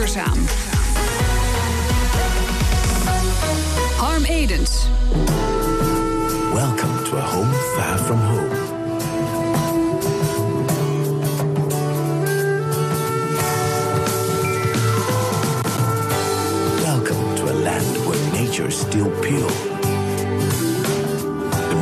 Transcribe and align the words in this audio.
duurzaam. 0.00 0.38
Harm 3.98 4.24
Edens. 4.24 4.88
Welcome 6.54 7.04
to 7.04 7.16
a 7.16 7.20
home 7.20 7.52
far 7.76 7.98
from 7.98 8.18
home. 8.18 8.50
Welcome 16.82 17.36
to 17.36 17.52
a 17.52 17.54
land 17.66 17.96
where 18.06 18.32
nature's 18.32 18.80
still 18.80 19.10
pure. 19.20 19.79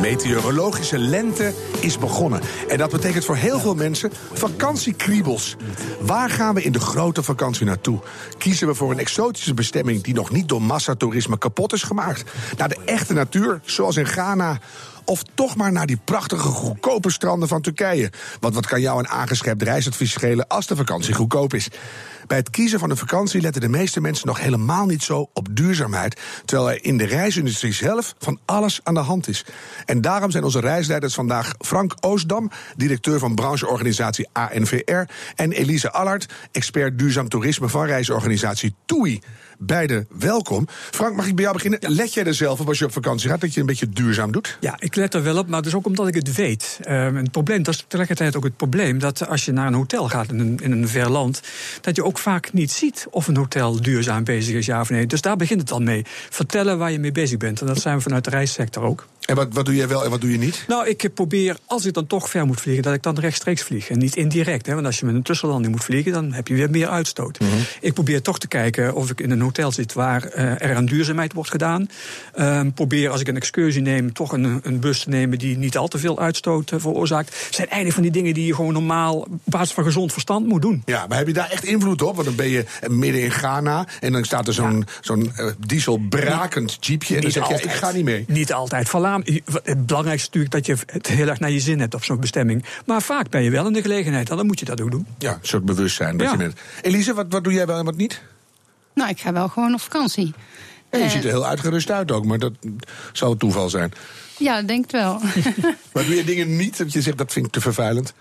Meteorologische 0.01 0.97
lente 0.97 1.53
is 1.79 1.97
begonnen. 1.97 2.41
En 2.67 2.77
dat 2.77 2.91
betekent 2.91 3.25
voor 3.25 3.35
heel 3.35 3.59
veel 3.59 3.75
mensen 3.75 4.11
vakantiekriebels. 4.33 5.55
Waar 5.99 6.29
gaan 6.29 6.55
we 6.55 6.63
in 6.63 6.71
de 6.71 6.79
grote 6.79 7.23
vakantie 7.23 7.65
naartoe? 7.65 7.99
Kiezen 8.37 8.67
we 8.67 8.73
voor 8.73 8.91
een 8.91 8.99
exotische 8.99 9.53
bestemming 9.53 10.03
die 10.03 10.13
nog 10.13 10.31
niet 10.31 10.47
door 10.47 10.61
massatoerisme 10.61 11.37
kapot 11.37 11.73
is 11.73 11.83
gemaakt? 11.83 12.31
Naar 12.57 12.69
de 12.69 12.77
echte 12.85 13.13
natuur, 13.13 13.59
zoals 13.63 13.97
in 13.97 14.07
Ghana? 14.07 14.59
Of 15.09 15.23
toch 15.33 15.55
maar 15.55 15.71
naar 15.71 15.85
die 15.85 15.99
prachtige 16.03 16.47
goedkope 16.47 17.11
stranden 17.11 17.47
van 17.47 17.61
Turkije? 17.61 18.11
Want 18.39 18.53
wat 18.53 18.67
kan 18.67 18.81
jou 18.81 18.99
een 18.99 19.07
aangeschept 19.07 19.61
reisadvies 19.61 20.11
schelen 20.11 20.47
als 20.47 20.67
de 20.67 20.75
vakantie 20.75 21.13
goedkoop 21.13 21.53
is? 21.53 21.69
Bij 22.27 22.37
het 22.37 22.49
kiezen 22.49 22.79
van 22.79 22.89
een 22.89 22.97
vakantie 22.97 23.41
letten 23.41 23.61
de 23.61 23.69
meeste 23.69 24.01
mensen 24.01 24.27
nog 24.27 24.39
helemaal 24.39 24.85
niet 24.85 25.03
zo 25.03 25.29
op 25.33 25.47
duurzaamheid. 25.51 26.21
Terwijl 26.45 26.71
er 26.71 26.83
in 26.83 26.97
de 26.97 27.05
reisindustrie 27.05 27.73
zelf 27.73 28.15
van 28.17 28.39
alles 28.45 28.79
aan 28.83 28.93
de 28.93 28.99
hand 28.99 29.27
is. 29.27 29.45
En 29.85 30.01
daarom 30.01 30.31
zijn 30.31 30.43
onze 30.43 30.59
reisleiders 30.59 31.13
vandaag 31.13 31.53
Frank 31.59 31.95
Oostdam, 31.99 32.51
directeur 32.75 33.19
van 33.19 33.35
brancheorganisatie 33.35 34.29
ANVR. 34.33 35.01
En 35.35 35.51
Elise 35.51 35.91
Allard, 35.91 36.33
expert 36.51 36.99
duurzaam 36.99 37.29
toerisme 37.29 37.69
van 37.69 37.85
reisorganisatie 37.85 38.75
TUI. 38.85 39.21
Beide 39.61 40.05
welkom. 40.09 40.67
Frank, 40.91 41.15
mag 41.15 41.27
ik 41.27 41.35
bij 41.35 41.43
jou 41.43 41.55
beginnen? 41.55 41.79
Let 41.81 42.13
jij 42.13 42.25
er 42.25 42.33
zelf 42.33 42.59
op 42.59 42.67
als 42.67 42.79
je 42.79 42.85
op 42.85 42.91
vakantie 42.91 43.29
gaat 43.29 43.41
dat 43.41 43.53
je 43.53 43.59
een 43.59 43.65
beetje 43.65 43.89
duurzaam 43.89 44.31
doet? 44.31 44.57
Ja, 44.59 44.75
ik 44.79 44.95
let 44.95 45.13
er 45.13 45.23
wel 45.23 45.37
op, 45.37 45.47
maar 45.47 45.61
dat 45.61 45.65
is 45.65 45.75
ook 45.75 45.85
omdat 45.85 46.07
ik 46.07 46.15
het 46.15 46.35
weet. 46.35 46.79
Um, 46.89 47.15
het 47.15 47.31
probleem, 47.31 47.63
dat 47.63 47.73
is 47.73 47.81
tegelijkertijd 47.81 48.35
ook 48.35 48.43
het 48.43 48.57
probleem 48.57 48.99
dat 48.99 49.27
als 49.27 49.45
je 49.45 49.51
naar 49.51 49.67
een 49.67 49.73
hotel 49.73 50.09
gaat 50.09 50.31
in 50.31 50.39
een, 50.39 50.59
in 50.61 50.71
een 50.71 50.87
ver 50.87 51.09
land, 51.09 51.41
dat 51.81 51.95
je 51.95 52.03
ook 52.03 52.17
vaak 52.17 52.53
niet 52.53 52.71
ziet 52.71 53.07
of 53.09 53.27
een 53.27 53.37
hotel 53.37 53.81
duurzaam 53.81 54.23
bezig 54.23 54.55
is, 54.55 54.65
ja 54.65 54.81
of 54.81 54.89
nee. 54.89 55.05
Dus 55.05 55.21
daar 55.21 55.35
begint 55.37 55.61
het 55.61 55.71
al 55.71 55.81
mee. 55.81 56.05
Vertellen 56.29 56.77
waar 56.77 56.91
je 56.91 56.99
mee 56.99 57.11
bezig 57.11 57.37
bent. 57.37 57.61
En 57.61 57.67
dat 57.67 57.81
zijn 57.81 57.95
we 57.95 58.01
vanuit 58.01 58.23
de 58.23 58.29
reissector 58.29 58.83
ook. 58.83 59.07
En 59.29 59.35
wat, 59.35 59.47
wat 59.51 59.65
doe 59.65 59.75
jij 59.75 59.87
wel 59.87 60.03
en 60.03 60.09
wat 60.09 60.21
doe 60.21 60.31
je 60.31 60.37
niet? 60.37 60.63
Nou, 60.67 60.87
ik 60.87 61.09
probeer, 61.13 61.57
als 61.65 61.85
ik 61.85 61.93
dan 61.93 62.07
toch 62.07 62.29
ver 62.29 62.45
moet 62.45 62.61
vliegen, 62.61 62.83
dat 62.83 62.93
ik 62.93 63.03
dan 63.03 63.19
rechtstreeks 63.19 63.61
vlieg. 63.61 63.89
En 63.89 63.97
niet 63.97 64.15
indirect. 64.15 64.65
Hè, 64.65 64.73
want 64.73 64.85
als 64.85 64.99
je 64.99 65.05
met 65.05 65.15
een 65.15 65.23
tussenlanding 65.23 65.73
moet 65.73 65.83
vliegen, 65.83 66.11
dan 66.11 66.33
heb 66.33 66.47
je 66.47 66.53
weer 66.53 66.69
meer 66.69 66.87
uitstoot. 66.87 67.39
Mhm. 67.39 67.51
Ik 67.81 67.93
probeer 67.93 68.21
toch 68.21 68.39
te 68.39 68.47
kijken 68.47 68.95
of 68.95 69.09
ik 69.09 69.21
in 69.21 69.31
een 69.31 69.41
hotel 69.41 69.71
zit 69.71 69.93
waar 69.93 70.23
uh, 70.35 70.61
er 70.61 70.75
aan 70.75 70.85
duurzaamheid 70.85 71.33
wordt 71.33 71.49
gedaan. 71.49 71.89
Um, 72.39 72.73
probeer, 72.73 73.09
als 73.09 73.21
ik 73.21 73.27
een 73.27 73.35
excursie 73.35 73.81
neem, 73.81 74.13
toch 74.13 74.31
een, 74.31 74.59
een 74.63 74.79
bus 74.79 75.03
te 75.03 75.09
nemen 75.09 75.37
die 75.37 75.57
niet 75.57 75.77
al 75.77 75.87
te 75.87 75.97
veel 75.97 76.19
uitstoot 76.19 76.71
uh, 76.71 76.79
veroorzaakt. 76.79 77.29
Het 77.29 77.55
zijn 77.55 77.67
eigenlijk 77.67 77.93
van 77.93 78.03
die 78.03 78.11
dingen 78.11 78.33
die 78.33 78.45
je 78.45 78.55
gewoon 78.55 78.73
normaal 78.73 79.15
op 79.15 79.27
basis 79.43 79.73
van 79.73 79.83
gezond 79.83 80.11
verstand 80.11 80.47
moet 80.47 80.61
doen. 80.61 80.81
Ja, 80.85 81.07
maar 81.07 81.17
heb 81.17 81.27
je 81.27 81.33
daar 81.33 81.49
echt 81.49 81.63
invloed 81.63 82.01
op? 82.01 82.15
Want 82.15 82.27
dan 82.27 82.35
ben 82.35 82.49
je 82.49 82.65
midden 82.87 83.21
in 83.21 83.31
Ghana 83.31 83.87
en 83.99 84.11
dan 84.11 84.23
staat 84.23 84.47
er 84.47 84.53
zo'n 84.53 84.77
ja. 84.77 84.93
zo'n 85.01 85.31
uh, 85.37 85.45
dieselbrakend 85.67 86.77
jeepje. 86.79 87.15
En 87.15 87.21
dan 87.21 87.31
zeg 87.31 87.47
je, 87.47 87.53
ik 87.53 87.71
ga 87.71 87.91
niet 87.91 88.05
mee. 88.05 88.25
Niet 88.27 88.53
altijd. 88.53 88.89
Het 89.63 89.85
belangrijkste 89.85 90.27
is 90.39 90.45
natuurlijk 90.45 90.51
dat 90.53 90.65
je 90.65 90.93
het 90.93 91.07
heel 91.07 91.27
erg 91.27 91.39
naar 91.39 91.51
je 91.51 91.59
zin 91.59 91.79
hebt 91.79 91.93
op 91.93 92.03
zo'n 92.03 92.19
bestemming. 92.19 92.65
Maar 92.85 93.01
vaak 93.01 93.29
ben 93.29 93.43
je 93.43 93.49
wel 93.49 93.67
in 93.67 93.73
de 93.73 93.81
gelegenheid, 93.81 94.29
en 94.29 94.37
dan 94.37 94.45
moet 94.45 94.59
je 94.59 94.65
dat 94.65 94.81
ook 94.81 94.91
doen. 94.91 95.05
Ja, 95.17 95.31
een 95.33 95.37
soort 95.41 95.65
bewustzijn 95.65 96.17
dat 96.17 96.31
Ja. 96.39 96.43
je. 96.43 96.51
Elise, 96.81 97.13
wat, 97.13 97.25
wat 97.29 97.43
doe 97.43 97.53
jij 97.53 97.65
wel 97.65 97.79
en 97.79 97.85
wat 97.85 97.95
niet? 97.97 98.21
Nou, 98.93 99.09
ik 99.09 99.19
ga 99.19 99.33
wel 99.33 99.47
gewoon 99.47 99.73
op 99.73 99.81
vakantie. 99.81 100.33
En 100.89 100.99
je 100.99 101.05
Eh, 101.05 101.11
ziet 101.11 101.23
er 101.23 101.29
heel 101.29 101.45
uitgerust 101.45 101.91
uit 101.91 102.11
ook, 102.11 102.25
maar 102.25 102.39
dat 102.39 102.53
zou 103.13 103.31
het 103.31 103.39
toeval 103.39 103.69
zijn. 103.69 103.91
Ja, 104.37 104.61
denk 104.61 104.81
het 104.83 104.91
wel. 104.91 105.21
Maar 105.93 106.05
doe 106.05 106.15
je 106.15 106.23
dingen 106.33 106.55
niet 106.55 106.77
dat 106.77 106.93
je 106.93 107.01
zegt 107.01 107.17
dat 107.17 107.31
vind 107.33 107.45
ik 107.45 107.51
te 107.51 107.61
vervuilend? 107.61 108.13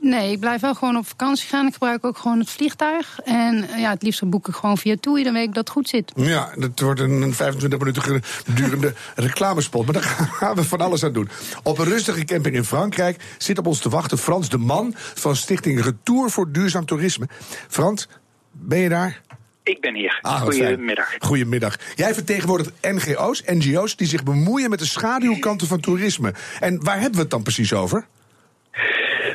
Nee, 0.00 0.32
ik 0.32 0.40
blijf 0.40 0.60
wel 0.60 0.74
gewoon 0.74 0.96
op 0.96 1.06
vakantie 1.06 1.48
gaan. 1.48 1.66
Ik 1.66 1.72
gebruik 1.72 2.04
ook 2.04 2.18
gewoon 2.18 2.38
het 2.38 2.50
vliegtuig. 2.50 3.20
En 3.24 3.68
eh, 3.68 3.80
ja, 3.80 3.90
het 3.90 4.02
liefst 4.02 4.28
boek 4.28 4.48
ik 4.48 4.54
gewoon 4.54 4.78
via 4.78 4.96
TUI, 5.00 5.24
dan 5.24 5.32
weet 5.32 5.48
ik 5.48 5.54
dat 5.54 5.64
het 5.64 5.70
goed 5.70 5.88
zit. 5.88 6.12
Ja, 6.16 6.52
dat 6.56 6.80
wordt 6.80 7.00
een 7.00 7.34
25 7.34 7.78
minuten 7.78 8.22
durende 8.54 8.94
reclamespot. 9.14 9.84
Maar 9.84 9.94
daar 9.94 10.02
gaan 10.02 10.54
we 10.54 10.64
van 10.64 10.80
alles 10.80 11.04
aan 11.04 11.12
doen. 11.12 11.28
Op 11.62 11.78
een 11.78 11.84
rustige 11.84 12.24
camping 12.24 12.54
in 12.54 12.64
Frankrijk 12.64 13.22
zit 13.38 13.58
op 13.58 13.66
ons 13.66 13.78
te 13.78 13.88
wachten 13.88 14.18
Frans 14.18 14.48
de 14.48 14.58
Man 14.58 14.92
van 14.96 15.36
Stichting 15.36 15.84
Retour 15.84 16.30
voor 16.30 16.52
Duurzaam 16.52 16.86
Toerisme. 16.86 17.28
Frans, 17.68 18.08
ben 18.52 18.78
je 18.78 18.88
daar? 18.88 19.20
Ik 19.62 19.80
ben 19.80 19.94
hier. 19.94 20.18
Ah. 20.22 20.40
Goedemiddag. 20.40 21.14
Goedemiddag. 21.18 21.78
Jij 21.94 22.14
vertegenwoordigt 22.14 22.72
NGO's, 22.80 23.42
NGO's 23.46 23.96
die 23.96 24.06
zich 24.06 24.22
bemoeien 24.22 24.70
met 24.70 24.78
de 24.78 24.84
schaduwkanten 24.84 25.66
van 25.66 25.80
toerisme. 25.80 26.34
En 26.60 26.84
waar 26.84 26.94
hebben 26.94 27.14
we 27.14 27.20
het 27.20 27.30
dan 27.30 27.42
precies 27.42 27.72
over? 27.72 28.06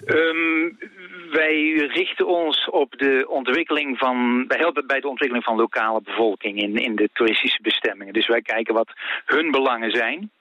Ehm, 0.05 0.69
wij 1.31 1.71
richten 1.93 2.27
ons 2.27 2.69
op 2.69 2.97
de 2.97 3.25
ontwikkeling 3.29 3.97
van. 3.97 4.45
Wij 4.47 4.57
helpen 4.57 4.87
bij 4.87 4.99
de 4.99 5.07
ontwikkeling 5.07 5.45
van 5.45 5.55
lokale 5.55 6.01
bevolking 6.01 6.61
in, 6.61 6.75
in 6.77 6.95
de 6.95 7.09
toeristische 7.13 7.61
bestemmingen. 7.61 8.13
Dus 8.13 8.27
wij 8.27 8.41
kijken 8.41 8.73
wat 8.73 8.91
hun 9.25 9.51
belangen 9.51 9.91
zijn. 9.91 10.31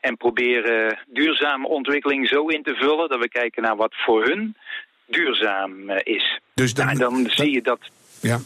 En 0.00 0.16
proberen 0.16 0.98
duurzame 1.06 1.68
ontwikkeling 1.68 2.28
zo 2.28 2.46
in 2.46 2.62
te 2.62 2.74
vullen 2.74 3.08
dat 3.08 3.18
we 3.20 3.28
kijken 3.28 3.62
naar 3.62 3.76
wat 3.76 3.94
voor 3.96 4.24
hun 4.24 4.56
duurzaam 5.06 5.88
eh, 5.90 6.14
is. 6.14 6.40
Dus 6.54 6.74
dan- 6.74 6.86
Nou, 6.86 6.98
en 6.98 7.04
dan 7.24 7.30
zie 7.30 7.50
je 7.52 7.62
dat 7.62 7.80
Ja. 8.22 8.38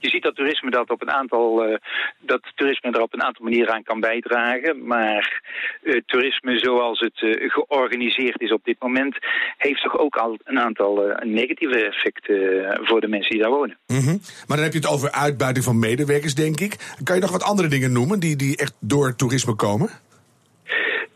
Je 0.00 0.08
ziet 0.08 0.22
dat 0.22 0.34
toerisme 0.34 0.70
dat 0.70 0.90
op 0.90 1.02
een 1.02 1.10
aantal 1.10 1.64
eh, 1.64 1.76
dat 2.18 2.42
toerisme 2.54 2.90
er 2.90 3.02
op 3.02 3.14
een 3.14 3.22
aantal 3.22 3.44
manieren 3.44 3.74
aan 3.74 3.82
kan 3.82 4.00
bijdragen. 4.00 4.86
Maar 4.86 5.42
eh, 5.82 6.00
toerisme 6.06 6.58
zoals 6.58 7.00
het 7.00 7.22
eh, 7.22 7.50
georganiseerd 7.50 8.40
is 8.40 8.52
op 8.52 8.64
dit 8.64 8.76
moment, 8.80 9.16
heeft 9.56 9.82
toch 9.82 9.98
ook 9.98 10.16
al 10.16 10.38
een 10.44 10.58
aantal 10.58 11.16
negatieve 11.20 11.84
effecten 11.84 12.36
voor 12.82 13.00
de 13.00 13.08
mensen 13.08 13.30
die 13.30 13.42
daar 13.42 13.50
wonen. 13.50 13.76
Mhm. 13.86 14.16
Maar 14.46 14.56
dan 14.56 14.66
heb 14.66 14.72
je 14.72 14.78
het 14.78 14.88
over 14.88 15.10
uitbuiting 15.10 15.64
van 15.64 15.78
medewerkers, 15.78 16.34
denk 16.34 16.60
ik. 16.60 16.76
Kan 17.04 17.14
je 17.14 17.20
nog 17.20 17.30
wat 17.30 17.42
andere 17.42 17.68
dingen 17.68 17.92
noemen 17.92 18.20
die, 18.20 18.36
die 18.36 18.56
echt 18.56 18.74
door 18.80 19.16
toerisme 19.16 19.54
komen? 19.54 19.90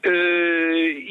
Eh, 0.03 0.52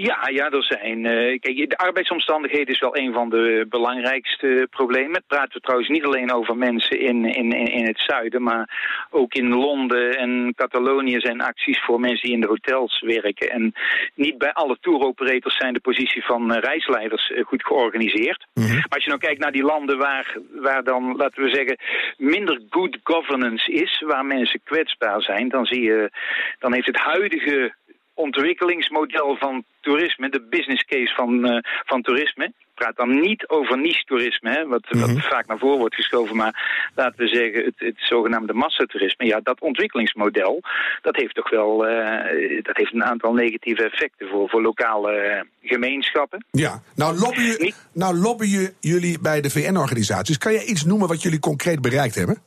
ja, 0.02 0.28
ja, 0.30 0.50
er 0.50 0.64
zijn. 0.64 1.06
eh, 1.06 1.40
kijk, 1.40 1.70
de 1.70 1.78
arbeidsomstandigheden 1.78 2.74
is 2.74 2.80
wel 2.80 2.98
een 2.98 3.14
van 3.14 3.30
de 3.30 3.66
belangrijkste 3.70 4.68
problemen. 4.70 5.24
Praten 5.28 5.54
we 5.54 5.60
trouwens 5.60 5.90
niet 5.90 6.04
alleen 6.06 6.34
over 6.34 6.58
mensen 6.58 7.00
in, 7.00 7.26
in, 7.26 7.52
in 7.52 7.86
het 7.86 8.00
zuiden, 8.08 8.44
maar 8.44 8.70
ook 9.10 9.34
in 9.34 9.50
Londen 9.50 10.18
en 10.18 10.54
Catalonië 10.56 11.20
zijn 11.20 11.42
acties 11.42 11.84
voor 11.84 12.00
mensen 12.00 12.28
die 12.28 12.34
in 12.34 12.42
de 12.42 12.48
hotels 12.48 13.00
werken. 13.00 13.50
En 13.50 13.74
niet 14.16 14.38
bij 14.38 14.54
alle 14.54 14.78
tour-operators 14.82 15.58
zijn 15.58 15.74
de 15.74 15.80
positie 15.80 16.26
van 16.26 16.54
eh, 16.54 16.62
reisleiders 16.62 17.32
eh, 17.32 17.44
goed 17.46 17.66
georganiseerd. 17.66 18.46
Maar 18.54 18.86
als 18.90 19.04
je 19.04 19.10
nou 19.10 19.22
kijkt 19.22 19.40
naar 19.40 19.52
die 19.52 19.64
landen 19.64 19.98
waar, 19.98 20.38
waar 20.52 20.84
dan, 20.84 21.16
laten 21.16 21.44
we 21.44 21.50
zeggen, 21.50 21.78
minder 22.18 22.62
good 22.70 22.98
governance 23.04 23.72
is, 23.72 24.04
waar 24.08 24.26
mensen 24.26 24.62
kwetsbaar 24.64 25.22
zijn, 25.22 25.50
dan 25.50 25.66
zie 25.66 25.82
je, 25.82 26.12
dan 26.60 26.74
heeft 26.74 26.88
het 26.88 26.98
huidige 26.98 27.74
ontwikkelingsmodel 28.14 29.36
van 29.36 29.64
toerisme, 29.82 30.30
de 30.30 30.42
business 30.50 30.84
case 30.86 31.14
van, 31.16 31.46
eh, 31.46 31.58
van 31.86 32.02
toerisme. 32.02 32.46
Ik 32.46 32.88
praat 32.88 32.96
dan 32.96 33.20
niet 33.20 33.48
over 33.48 33.78
niche-toerisme, 33.80 34.66
wat, 34.68 34.86
wat 34.90 35.12
vaak 35.34 35.48
naar 35.48 35.58
voren 35.58 35.80
wordt 35.80 35.96
geschoven, 35.96 36.36
maar 36.36 36.90
laten 36.96 37.20
we 37.20 37.28
zeggen 37.28 37.64
het, 37.64 37.74
het 37.78 37.96
zogenaamde 37.98 38.54
massatoerisme. 38.54 39.26
Ja, 39.26 39.40
dat 39.44 39.60
ontwikkelingsmodel, 39.60 40.62
dat 41.02 41.16
heeft 41.16 41.36
toch 41.36 41.50
wel 41.50 41.88
eh, 41.88 42.64
dat 42.64 42.78
heeft 42.78 42.94
een 42.94 43.04
aantal 43.04 43.34
negatieve 43.34 43.84
effecten 43.84 44.28
voor, 44.28 44.50
voor 44.50 44.62
lokale 44.62 45.12
eh, 45.12 45.42
gemeenschappen. 45.62 46.46
Ja. 46.52 46.82
Nou 46.96 47.18
lobbyen, 47.20 47.56
Niet- 47.60 47.90
nou 47.94 48.16
lobbyen 48.16 48.74
jullie 48.80 49.20
bij 49.20 49.42
de 49.42 49.50
VN-organisaties. 49.50 50.38
Kan 50.38 50.54
jij 50.54 50.64
iets 50.64 50.86
noemen 50.86 51.08
wat 51.08 51.22
jullie 51.22 51.40
concreet 51.40 51.82
bereikt 51.82 52.16
hebben? 52.16 52.42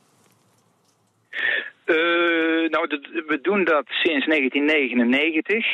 Nou, 2.75 2.87
we 3.27 3.39
doen 3.41 3.63
dat 3.63 3.85
sinds 3.87 4.25
1999. 4.25 5.65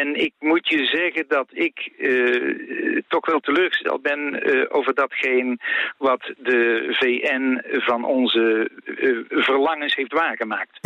En 0.00 0.14
ik 0.14 0.32
moet 0.38 0.68
je 0.68 0.84
zeggen 0.84 1.24
dat 1.28 1.48
ik 1.52 1.92
eh, 1.98 3.02
toch 3.08 3.26
wel 3.26 3.40
teleurgesteld 3.40 4.02
ben 4.02 4.42
eh, 4.42 4.64
over 4.68 4.94
datgene 4.94 5.58
wat 5.98 6.32
de 6.38 6.86
VN 6.90 7.62
van 7.80 8.04
onze 8.04 8.70
eh, 8.84 9.42
verlangens 9.42 9.94
heeft 9.94 10.12
waargemaakt. 10.12 10.78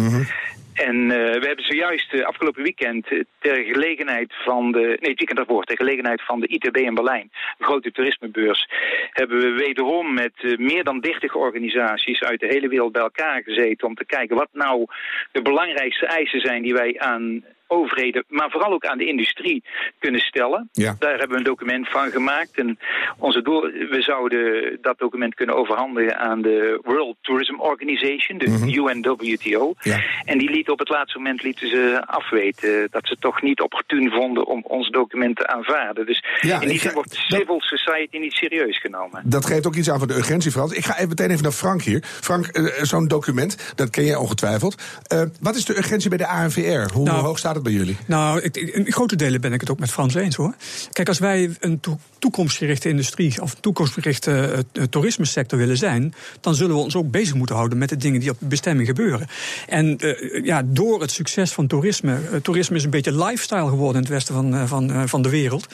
En 0.75 1.11
eh, 1.11 1.41
we 1.41 1.47
hebben 1.47 1.65
zojuist 1.65 2.25
afgelopen 2.25 2.63
weekend 2.63 3.07
ter 3.39 3.65
gelegenheid 3.65 4.33
van 4.45 4.73
de. 4.73 4.79
Nee, 4.79 4.91
het 4.91 5.01
weekend 5.01 5.37
daarvoor, 5.37 5.65
ter 5.65 5.77
gelegenheid 5.77 6.23
van 6.25 6.41
de 6.41 6.47
ITB 6.47 6.77
in 6.77 6.95
Berlijn, 6.95 7.31
de 7.59 7.65
grote 7.65 7.93
toerismebeurs, 7.93 8.69
hebben 9.11 9.39
we 9.39 9.51
wederom 9.51 10.15
met 10.15 10.59
meer 10.59 10.85
dan 10.85 11.01
30 11.01 11.35
organisaties 11.35 12.21
uit 12.21 12.41
de 12.41 12.47
hele 12.47 12.69
wereld 12.69 12.93
bij 12.93 13.03
elkaar 13.03 13.43
gezeten 13.43 13.87
om 13.87 13.95
te 13.95 14.05
kijken 14.05 14.37
wat 14.37 14.49
nou 14.53 14.87
de 15.33 15.43
belangrijkste 15.43 16.07
eisen 16.07 16.41
zijn 16.41 16.63
die 16.63 16.75
wij 16.75 16.99
aan 16.99 17.45
overheden, 17.71 18.25
maar 18.29 18.51
vooral 18.51 18.73
ook 18.73 18.85
aan 18.85 18.99
de 18.99 19.07
industrie 19.07 19.63
kunnen 19.99 20.21
stellen. 20.21 20.69
Ja. 20.73 20.97
Daar 20.99 21.11
hebben 21.11 21.29
we 21.31 21.37
een 21.37 21.43
document 21.45 21.89
van 21.89 22.11
gemaakt. 22.11 22.59
En 22.59 22.79
onze 23.19 23.43
doel, 23.43 23.61
we 23.61 23.97
zouden 24.03 24.79
dat 24.83 24.99
document 24.99 25.35
kunnen 25.35 25.57
overhandigen 25.57 26.19
aan 26.19 26.43
de 26.43 26.79
World 26.83 27.17
Tourism 27.21 27.55
Organization, 27.61 28.39
de 28.39 28.47
UNWTO. 28.75 29.75
Mhm. 29.79 29.89
Ja. 29.89 30.01
En 30.25 30.39
die 30.39 30.51
liet 30.51 30.71
op 30.71 30.79
het 30.79 30.89
laatste 30.89 31.19
moment 31.19 31.43
lieten 31.43 31.69
ze 31.69 32.03
afweten 32.07 32.89
dat 32.91 33.07
ze 33.07 33.17
toch 33.19 33.43
niet 33.43 33.61
opportun 33.61 34.11
vonden 34.11 34.47
om 34.47 34.63
ons 34.67 34.89
document 34.91 35.37
te 35.37 35.47
aanvaarden. 35.47 36.07
Dus 36.07 36.25
Ja, 36.41 36.61
in 36.61 36.69
die 36.69 36.79
zin 36.81 36.93
wordt 36.93 37.11
dat- 37.11 37.39
civil 37.41 37.61
society 37.61 38.19
niet 38.19 38.33
serieus 38.33 38.81
genomen. 38.81 39.23
Dat 39.25 39.47
geeft 39.47 39.67
ook 39.67 39.75
iets 39.75 39.91
aan 39.91 39.99
van 39.99 40.09
de 40.09 40.17
urgentie, 40.17 40.51
Frans. 40.51 40.73
Ik 40.73 40.85
ga 40.85 40.97
even 40.97 41.09
meteen 41.09 41.31
even 41.31 41.43
naar 41.43 41.53
Frank 41.53 41.83
hier. 41.83 42.03
Frank, 42.05 42.47
eh, 42.47 42.83
zo'n 42.83 43.09
document, 43.09 43.73
dat 43.77 43.91
ken 43.91 44.05
jij 44.05 44.17
ongetwijfeld. 44.17 44.83
Eh, 45.07 45.23
wat 45.41 45.55
is 45.57 45.65
de 45.65 45.77
urgentie 45.77 46.09
bij 46.09 46.19
de 46.19 46.27
ANVR? 46.27 46.93
Hoe 46.93 47.05
Nou, 47.05 47.23
hoog 47.23 47.39
staat 47.39 47.55
het 47.55 47.60
bij 47.63 47.73
jullie? 47.73 47.97
Nou, 48.07 48.41
ik, 48.41 48.57
in 48.57 48.93
grote 48.93 49.17
delen 49.17 49.41
ben 49.41 49.53
ik 49.53 49.61
het 49.61 49.71
ook 49.71 49.79
met 49.79 49.91
Frans 49.91 50.15
eens 50.15 50.37
hoor. 50.37 50.55
Kijk, 50.93 51.09
als 51.09 51.19
wij 51.19 51.51
een 51.61 51.81
toe- 51.81 51.99
toekomstgerichte 52.19 52.89
industrie 52.89 53.43
of 53.43 53.53
een 53.53 53.61
toekomstgerichte 53.61 54.65
eh, 54.73 54.83
toerismesector 54.85 55.59
willen 55.59 55.77
zijn, 55.77 56.15
dan 56.41 56.55
zullen 56.55 56.75
we 56.77 56.83
ons 56.83 56.97
ook 56.97 57.11
bezig 57.11 57.35
moeten 57.35 57.57
houden 57.57 57.79
met 57.79 57.89
de 57.89 57.97
dingen 57.97 58.21
die 58.21 58.31
op 58.31 58.37
bestemming 58.41 58.89
gebeuren. 58.89 59.27
En 59.69 59.99
eh, 59.99 60.45
ja, 60.45 60.63
door 60.67 61.01
het 61.01 61.11
succes 61.11 61.53
van 61.53 61.67
toerisme, 61.67 62.19
eh, 62.33 62.41
toerisme 62.41 62.77
is 62.77 62.85
een 62.85 62.91
beetje 62.91 63.25
lifestyle 63.25 63.69
geworden 63.69 63.95
in 63.95 64.01
het 64.03 64.09
westen 64.09 64.35
van, 64.35 64.69
van, 64.69 65.09
van 65.09 65.23
de 65.23 65.29
wereld, 65.29 65.67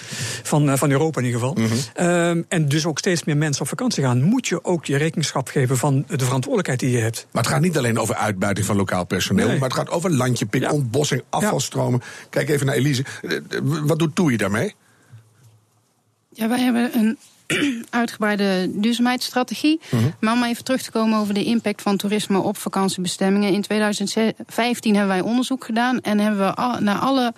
van, 0.42 0.78
van 0.78 0.90
Europa 0.90 1.20
in 1.20 1.26
ieder 1.26 1.40
geval. 1.40 1.56
Ehm, 1.94 2.42
en 2.48 2.68
dus 2.68 2.86
ook 2.86 2.98
steeds 2.98 3.24
meer 3.24 3.36
mensen 3.36 3.62
op 3.62 3.68
vakantie 3.68 4.02
gaan, 4.02 4.22
moet 4.22 4.48
je 4.48 4.64
ook 4.64 4.84
je 4.84 4.96
rekenschap 4.96 5.48
geven 5.48 5.76
van 5.76 6.04
de 6.08 6.24
verantwoordelijkheid 6.24 6.80
die 6.80 6.90
je 6.90 6.98
hebt. 6.98 7.26
Maar 7.32 7.42
het 7.42 7.52
gaat 7.52 7.60
niet 7.60 7.76
alleen 7.76 7.98
over 7.98 8.14
uitbuiting 8.14 8.66
van 8.66 8.76
lokaal 8.76 9.04
personeel, 9.06 9.46
Nee. 9.46 9.58
maar 9.58 9.68
het 9.68 9.78
gaat 9.78 9.90
over 9.90 10.10
landjepik, 10.10 10.62
Ja. 10.62 10.70
ontbossing, 10.70 11.22
Kijk 12.30 12.48
even 12.48 12.66
naar 12.66 12.74
Elise. 12.74 13.04
Eh, 13.22 13.36
eh, 13.36 13.42
Wat 13.62 13.98
doet 13.98 14.14
TUI 14.14 14.36
daarmee? 14.36 14.74
Ja, 16.32 16.48
wij 16.48 16.60
hebben 16.60 16.90
een 16.94 17.18
uitgebreide 17.90 18.70
duurzaamheidsstrategie. 18.72 19.80
Maar 20.20 20.34
om 20.34 20.44
even 20.44 20.64
terug 20.64 20.82
te 20.82 20.90
komen 20.90 21.18
over 21.18 21.34
de 21.34 21.44
impact 21.44 21.82
van 21.82 21.96
toerisme 21.96 22.38
op 22.38 22.56
vakantiebestemmingen. 22.56 23.52
In 23.52 23.62
2015 23.62 24.94
hebben 24.94 25.16
wij 25.16 25.24
onderzoek 25.24 25.64
gedaan 25.64 26.00
en 26.00 26.18
hebben 26.18 26.40
we 26.40 26.54
al, 26.54 26.80
naar 26.80 26.98
alle 26.98 27.34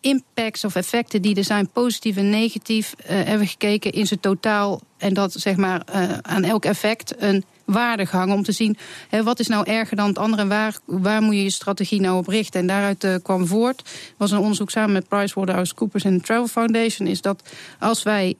impacts 0.00 0.64
of 0.64 0.74
effecten 0.74 1.22
die 1.22 1.36
er 1.36 1.44
zijn, 1.44 1.68
positief 1.68 2.16
en 2.16 2.30
negatief, 2.30 2.94
eh, 2.96 3.16
hebben 3.16 3.38
we 3.38 3.46
gekeken 3.46 3.92
in 3.92 4.06
zijn 4.06 4.20
totaal. 4.20 4.80
En 4.98 5.14
dat 5.14 5.32
zeg 5.32 5.56
maar 5.56 5.82
aan 6.22 6.44
elk 6.44 6.64
effect 6.64 7.14
een 7.18 7.44
waarde 7.64 8.06
gehangen 8.06 8.34
om 8.34 8.42
te 8.42 8.52
zien 8.52 8.76
hè, 9.08 9.22
wat 9.22 9.40
is 9.40 9.48
nou 9.48 9.70
erger 9.70 9.96
dan 9.96 10.08
het 10.08 10.18
andere 10.18 10.42
en 10.42 10.48
waar, 10.48 10.76
waar 10.84 11.22
moet 11.22 11.34
je 11.34 11.42
je 11.42 11.50
strategie 11.50 12.00
nou 12.00 12.16
op 12.16 12.26
richten. 12.26 12.60
En 12.60 12.66
daaruit 12.66 13.04
eh, 13.04 13.14
kwam 13.22 13.46
voort, 13.46 13.90
was 14.16 14.30
een 14.30 14.38
onderzoek 14.38 14.70
samen 14.70 14.92
met 14.92 15.08
PricewaterhouseCoopers 15.08 16.04
en 16.04 16.16
de 16.16 16.22
Travel 16.22 16.46
Foundation, 16.46 17.08
is 17.08 17.20
dat 17.20 17.42
als 17.78 18.02
wij 18.02 18.36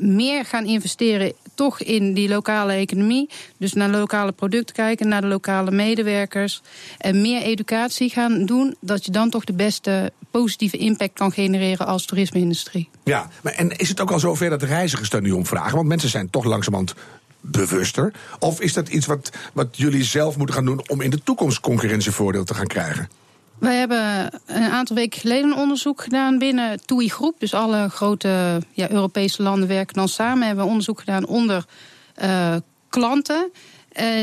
meer 0.00 0.44
gaan 0.44 0.64
investeren 0.64 1.32
toch 1.54 1.80
in 1.80 2.14
die 2.14 2.28
lokale 2.28 2.72
economie. 2.72 3.28
Dus 3.56 3.72
naar 3.72 3.88
lokale 3.88 4.32
producten 4.32 4.74
kijken, 4.74 5.08
naar 5.08 5.20
de 5.20 5.26
lokale 5.26 5.70
medewerkers. 5.70 6.62
En 6.98 7.20
meer 7.20 7.42
educatie 7.42 8.10
gaan 8.10 8.46
doen. 8.46 8.76
Dat 8.80 9.04
je 9.04 9.10
dan 9.10 9.30
toch 9.30 9.44
de 9.44 9.52
beste 9.52 10.12
positieve 10.30 10.76
impact 10.76 11.12
kan 11.12 11.32
genereren 11.32 11.86
als 11.86 12.06
toerisme-industrie. 12.06 12.88
Ja, 13.04 13.28
maar 13.42 13.52
en 13.52 13.76
is 13.76 13.88
het 13.88 14.00
ook 14.00 14.10
al 14.10 14.18
zover 14.18 14.50
dat 14.50 14.62
reizigers 14.62 15.10
daar 15.10 15.20
nu 15.20 15.30
om 15.30 15.46
vragen? 15.46 15.76
Want 15.76 15.88
mensen 15.88 16.08
zijn 16.08 16.30
toch 16.30 16.44
langzamerhand 16.44 16.94
bewuster. 17.40 18.12
Of 18.38 18.60
is 18.60 18.72
dat 18.72 18.88
iets 18.88 19.06
wat, 19.06 19.30
wat 19.52 19.76
jullie 19.76 20.04
zelf 20.04 20.36
moeten 20.36 20.54
gaan 20.54 20.64
doen 20.64 20.88
om 20.88 21.00
in 21.00 21.10
de 21.10 21.22
toekomst 21.22 21.60
concurrentievoordeel 21.60 22.44
te 22.44 22.54
gaan 22.54 22.66
krijgen? 22.66 23.08
Wij 23.58 23.76
hebben 23.76 24.30
een 24.46 24.70
aantal 24.70 24.96
weken 24.96 25.20
geleden 25.20 25.50
een 25.50 25.56
onderzoek 25.56 26.02
gedaan 26.02 26.38
binnen 26.38 26.84
TUI 26.84 27.08
Groep. 27.08 27.40
Dus 27.40 27.54
alle 27.54 27.88
grote 27.88 28.62
ja, 28.72 28.90
Europese 28.90 29.42
landen 29.42 29.68
werken 29.68 29.94
dan 29.94 30.08
samen. 30.08 30.46
Hebben 30.46 30.64
we 30.64 30.70
onderzoek 30.70 30.98
gedaan 30.98 31.26
onder 31.26 31.64
eh, 32.14 32.56
klanten. 32.88 33.50
Eh, 33.92 34.22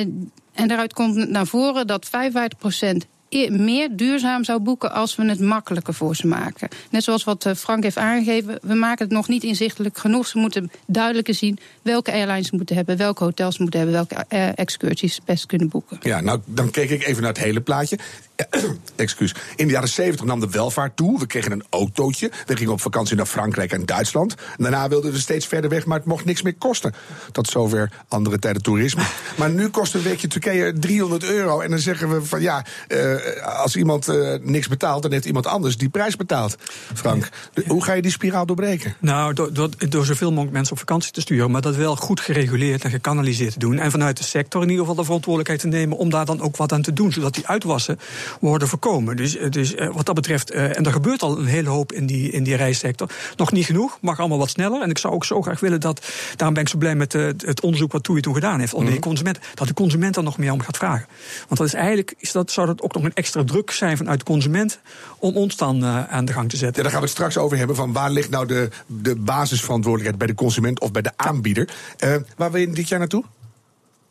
en 0.54 0.68
daaruit 0.68 0.94
komt 0.94 1.30
naar 1.30 1.48
voren 1.48 1.88
dat 1.88 2.06
55% 2.06 3.08
meer 3.50 3.90
duurzaam 3.92 4.44
zou 4.44 4.60
boeken 4.60 4.92
als 4.92 5.16
we 5.16 5.26
het 5.26 5.40
makkelijker 5.40 5.94
voor 5.94 6.16
ze 6.16 6.28
maken. 6.28 6.68
Net 6.90 7.04
zoals 7.04 7.24
wat 7.24 7.46
eh, 7.46 7.54
Frank 7.54 7.84
heeft 7.84 7.98
aangegeven, 7.98 8.60
we 8.62 8.74
maken 8.74 9.06
het 9.06 9.14
nog 9.14 9.28
niet 9.28 9.44
inzichtelijk 9.44 9.98
genoeg. 9.98 10.28
Ze 10.28 10.38
moeten 10.38 10.72
duidelijker 10.86 11.34
zien 11.34 11.60
welke 11.82 12.12
airlines 12.12 12.48
ze 12.48 12.56
moeten 12.56 12.76
hebben, 12.76 12.98
welke 12.98 13.24
hotels 13.24 13.56
ze 13.56 13.62
moeten 13.62 13.80
hebben, 13.80 13.98
welke 13.98 14.26
eh, 14.28 14.58
excursies 14.58 15.16
ze 15.16 15.22
best 15.26 15.46
kunnen 15.46 15.70
boeken. 15.70 15.98
Ja, 16.02 16.22
nou, 16.22 16.40
dan 16.46 16.72
keek 16.72 16.90
ik 16.90 17.06
even 17.06 17.22
naar 17.22 17.34
het 17.34 17.44
hele 17.44 17.62
plaatje. 17.62 17.98
Excuus. 18.96 19.36
In 19.56 19.68
de 19.68 19.74
jaren 19.74 19.90
70 19.90 20.26
nam 20.26 20.40
de 20.40 20.50
welvaart 20.50 20.96
toe. 20.96 21.20
We 21.20 21.28
kregen 21.28 21.52
een 21.52 21.64
autootje. 21.70 22.32
We 22.46 22.58
gingen 22.58 22.74
op 22.74 22.82
vakantie 22.82 23.16
naar 23.16 23.26
Frankrijk 23.26 23.72
en 23.72 23.86
Duitsland. 23.86 24.36
Daarna 24.58 24.90
wilden 24.90 25.12
we 25.12 25.20
steeds 25.20 25.48
verder 25.48 25.70
weg, 25.70 25.86
maar 25.86 25.98
het 25.98 26.08
mocht 26.08 26.26
niks 26.26 26.42
meer 26.42 26.56
kosten. 26.56 26.94
Tot 27.32 27.48
zover 27.48 27.92
andere 28.08 28.40
tijden 28.40 28.62
toerisme. 28.62 29.04
maar 29.38 29.50
nu 29.50 29.70
kost 29.70 29.94
een 29.94 30.02
weekje 30.02 30.28
Turkije 30.28 30.74
300 30.74 31.24
euro. 31.24 31.60
En 31.60 31.70
dan 31.70 31.80
zeggen 31.80 32.10
we 32.10 32.26
van 32.26 32.42
ja, 32.42 32.66
eh, 32.88 33.14
als 33.44 33.76
iemand 33.76 34.08
eh, 34.08 34.34
niks 34.42 34.68
betaalt, 34.68 35.02
dan 35.02 35.12
heeft 35.12 35.26
iemand 35.26 35.48
anders 35.48 35.78
die 35.78 35.90
prijs 35.90 36.16
betaald. 36.16 36.56
Frank, 36.94 37.30
de- 37.54 37.64
hoe 37.68 37.84
ga 37.84 37.94
je 37.94 38.02
die 38.02 38.12
spiraal 38.12 38.46
doorbreken? 38.46 38.96
Nou, 39.00 39.34
door, 39.34 39.54
door, 39.54 39.70
door 39.90 40.06
zoveel 40.06 40.30
mogelijk 40.30 40.54
mensen 40.54 40.74
op 40.74 40.80
vakantie 40.80 41.12
te 41.12 41.22
sturen, 41.22 41.52
maar 41.52 41.62
dat 41.62 41.76
wel 41.76 41.96
goed 41.96 42.20
gereguleerd 42.20 42.84
en 42.84 42.90
gekanaliseerd 42.90 43.54
te 43.54 43.60
doen. 43.60 43.80
En 43.80 43.92
vanuit 43.92 44.18
de 44.18 44.24
sector 44.24 44.62
in 44.62 44.68
ieder 44.70 44.82
geval 44.82 45.00
de 45.00 45.04
verantwoordelijkheid 45.06 45.62
te 45.62 45.78
nemen 45.78 45.98
om 45.98 46.10
daar 46.10 46.26
dan 46.26 46.42
ook 46.42 46.58
wat 46.58 46.72
aan 46.72 46.82
te 46.82 46.94
doen, 46.94 47.12
zodat 47.12 47.34
die 47.34 47.48
uitwassen 47.48 48.00
worden 48.40 48.68
voorkomen. 48.68 49.16
Dus, 49.16 49.38
eh, 49.38 49.50
dus 49.50 49.76
eh, 49.76 49.90
wat 49.94 50.06
dat 50.06 50.16
betreft, 50.16 50.52
eh, 50.52 50.78
en 50.78 50.86
er 50.86 50.92
gebeurt 50.92 51.22
al 51.22 51.40
een 51.40 51.46
hele 51.46 51.70
hoop 51.70 51.92
in 51.92 52.06
die, 52.06 52.32
in 52.32 52.44
die 52.44 52.56
reissector. 52.56 53.10
Nog 53.36 53.52
niet 53.52 53.66
genoeg, 53.66 53.98
mag 54.02 54.20
allemaal 54.20 54.38
wat 54.38 54.50
sneller. 54.50 54.82
En 54.82 54.90
ik 54.90 54.98
zou 54.98 55.14
ook 55.14 55.26
zo 55.26 55.42
graag 55.42 55.60
willen 55.60 55.80
dat, 55.80 56.06
daarom 56.36 56.54
ben 56.54 56.64
ik 56.64 56.70
zo 56.70 56.78
blij 56.78 56.96
met 56.96 57.14
eh, 57.16 57.26
het 57.26 57.62
onderzoek 57.62 57.92
wat 57.92 58.04
TUI 58.04 58.22
toen 58.22 58.34
gedaan 58.34 58.60
heeft, 58.60 58.74
onder 58.74 58.92
die 58.92 59.02
consument, 59.02 59.40
dat 59.54 59.68
de 59.68 59.74
consument 59.74 60.16
er 60.16 60.24
nog 60.24 60.38
meer 60.38 60.52
om 60.52 60.62
gaat 60.62 60.78
vragen. 60.78 61.08
Want 61.48 61.60
dat 61.60 61.68
is 61.68 61.74
eigenlijk, 61.74 62.14
is 62.18 62.32
dat, 62.32 62.52
zou 62.52 62.68
dat 62.68 62.82
ook 62.82 62.94
nog 62.94 63.04
een 63.08 63.14
extra 63.14 63.44
druk 63.44 63.72
zijn 63.72 63.98
vanuit 63.98 64.20
de 64.20 64.26
consument 64.26 64.80
om 65.20 65.36
ons 65.36 65.56
dan 65.56 65.84
eh, 65.84 66.08
aan 66.08 66.26
de 66.26 66.34
gang 66.34 66.50
te 66.50 66.56
Ja, 66.56 66.62
zetten. 66.62 66.82
daar 66.84 66.92
gaan 66.92 67.02
we 67.02 67.08
het 67.08 67.16
straks 67.16 67.38
over 67.38 67.58
hebben. 67.58 67.76
Van 67.76 67.94
waar 67.94 68.10
ligt 68.12 68.30
nou 68.30 68.46
de, 68.46 68.70
de 68.86 69.16
basisverantwoordelijkheid 69.16 70.18
bij 70.18 70.28
de 70.28 70.44
consument 70.44 70.80
of 70.80 70.92
bij 70.92 71.02
de 71.02 71.12
aanbieder? 71.16 71.70
Eh, 71.98 72.16
waar 72.38 72.52
wil 72.52 72.62
je 72.62 72.70
dit 72.70 72.88
jaar 72.88 73.00
naartoe? 73.00 73.24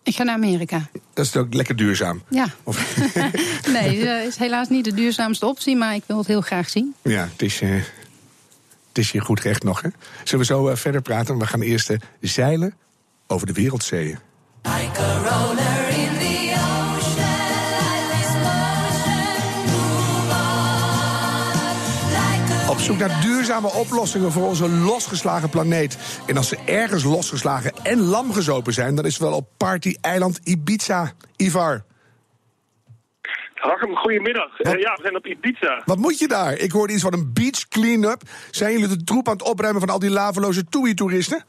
Ik 0.02 0.14
ga 0.16 0.22
naar 0.22 0.34
Amerika. 0.34 0.88
Dat 1.14 1.26
is 1.26 1.36
ook 1.36 1.54
lekker 1.54 1.76
duurzaam. 1.76 2.22
Ja. 2.30 2.46
Of- 2.62 2.96
nee, 3.72 4.04
dat 4.04 4.22
is 4.26 4.36
helaas 4.36 4.68
niet 4.68 4.84
de 4.84 4.94
duurzaamste 4.94 5.46
optie, 5.46 5.76
maar 5.76 5.94
ik 5.94 6.02
wil 6.06 6.18
het 6.18 6.26
heel 6.26 6.40
graag 6.40 6.68
zien. 6.68 6.94
Ja, 7.02 7.28
het 7.32 7.42
is, 7.42 7.60
eh, 7.60 7.70
het 8.88 8.98
is 8.98 9.10
hier 9.10 9.22
goed 9.22 9.40
recht 9.40 9.62
nog. 9.62 9.82
Hè? 9.82 9.88
Zullen 10.24 10.46
we 10.46 10.52
zo 10.52 10.68
eh, 10.68 10.76
verder 10.76 11.02
praten? 11.02 11.38
We 11.38 11.46
gaan 11.46 11.60
eerst 11.60 11.90
eh, 11.90 11.98
zeilen 12.20 12.74
over 13.26 13.46
de 13.46 13.52
wereldzeeën. 13.52 14.18
Like 14.62 15.00
zoek 22.86 22.98
naar 22.98 23.20
duurzame 23.20 23.68
oplossingen 23.68 24.32
voor 24.32 24.46
onze 24.46 24.68
losgeslagen 24.68 25.50
planeet. 25.50 26.20
En 26.26 26.36
als 26.36 26.48
ze 26.48 26.58
ergens 26.66 27.04
losgeslagen 27.04 27.72
en 27.82 28.00
lamgezopen 28.00 28.72
zijn, 28.72 28.94
dan 28.94 29.04
is 29.04 29.12
het 29.12 29.22
wel 29.22 29.36
op 29.36 29.48
party-eiland 29.56 30.40
Ibiza. 30.44 31.12
Ivar, 31.36 31.84
Harm, 33.54 33.96
goedemiddag. 33.96 34.56
Wat? 34.56 34.74
Eh, 34.74 34.80
ja, 34.80 34.94
we 34.94 35.02
zijn 35.02 35.16
op 35.16 35.26
Ibiza. 35.26 35.82
wat 35.84 35.98
moet 35.98 36.18
je 36.18 36.28
daar? 36.28 36.58
Ik 36.58 36.72
hoorde 36.72 36.92
iets 36.92 37.02
van 37.02 37.12
een 37.12 37.32
beach 37.32 37.68
clean-up. 37.68 38.22
Zijn 38.50 38.72
jullie 38.72 38.88
de 38.88 39.04
troep 39.04 39.28
aan 39.28 39.36
het 39.36 39.48
opruimen 39.48 39.80
van 39.80 39.90
al 39.90 39.98
die 39.98 40.10
laveloze 40.10 40.64
TUI-toeristen? 40.64 41.44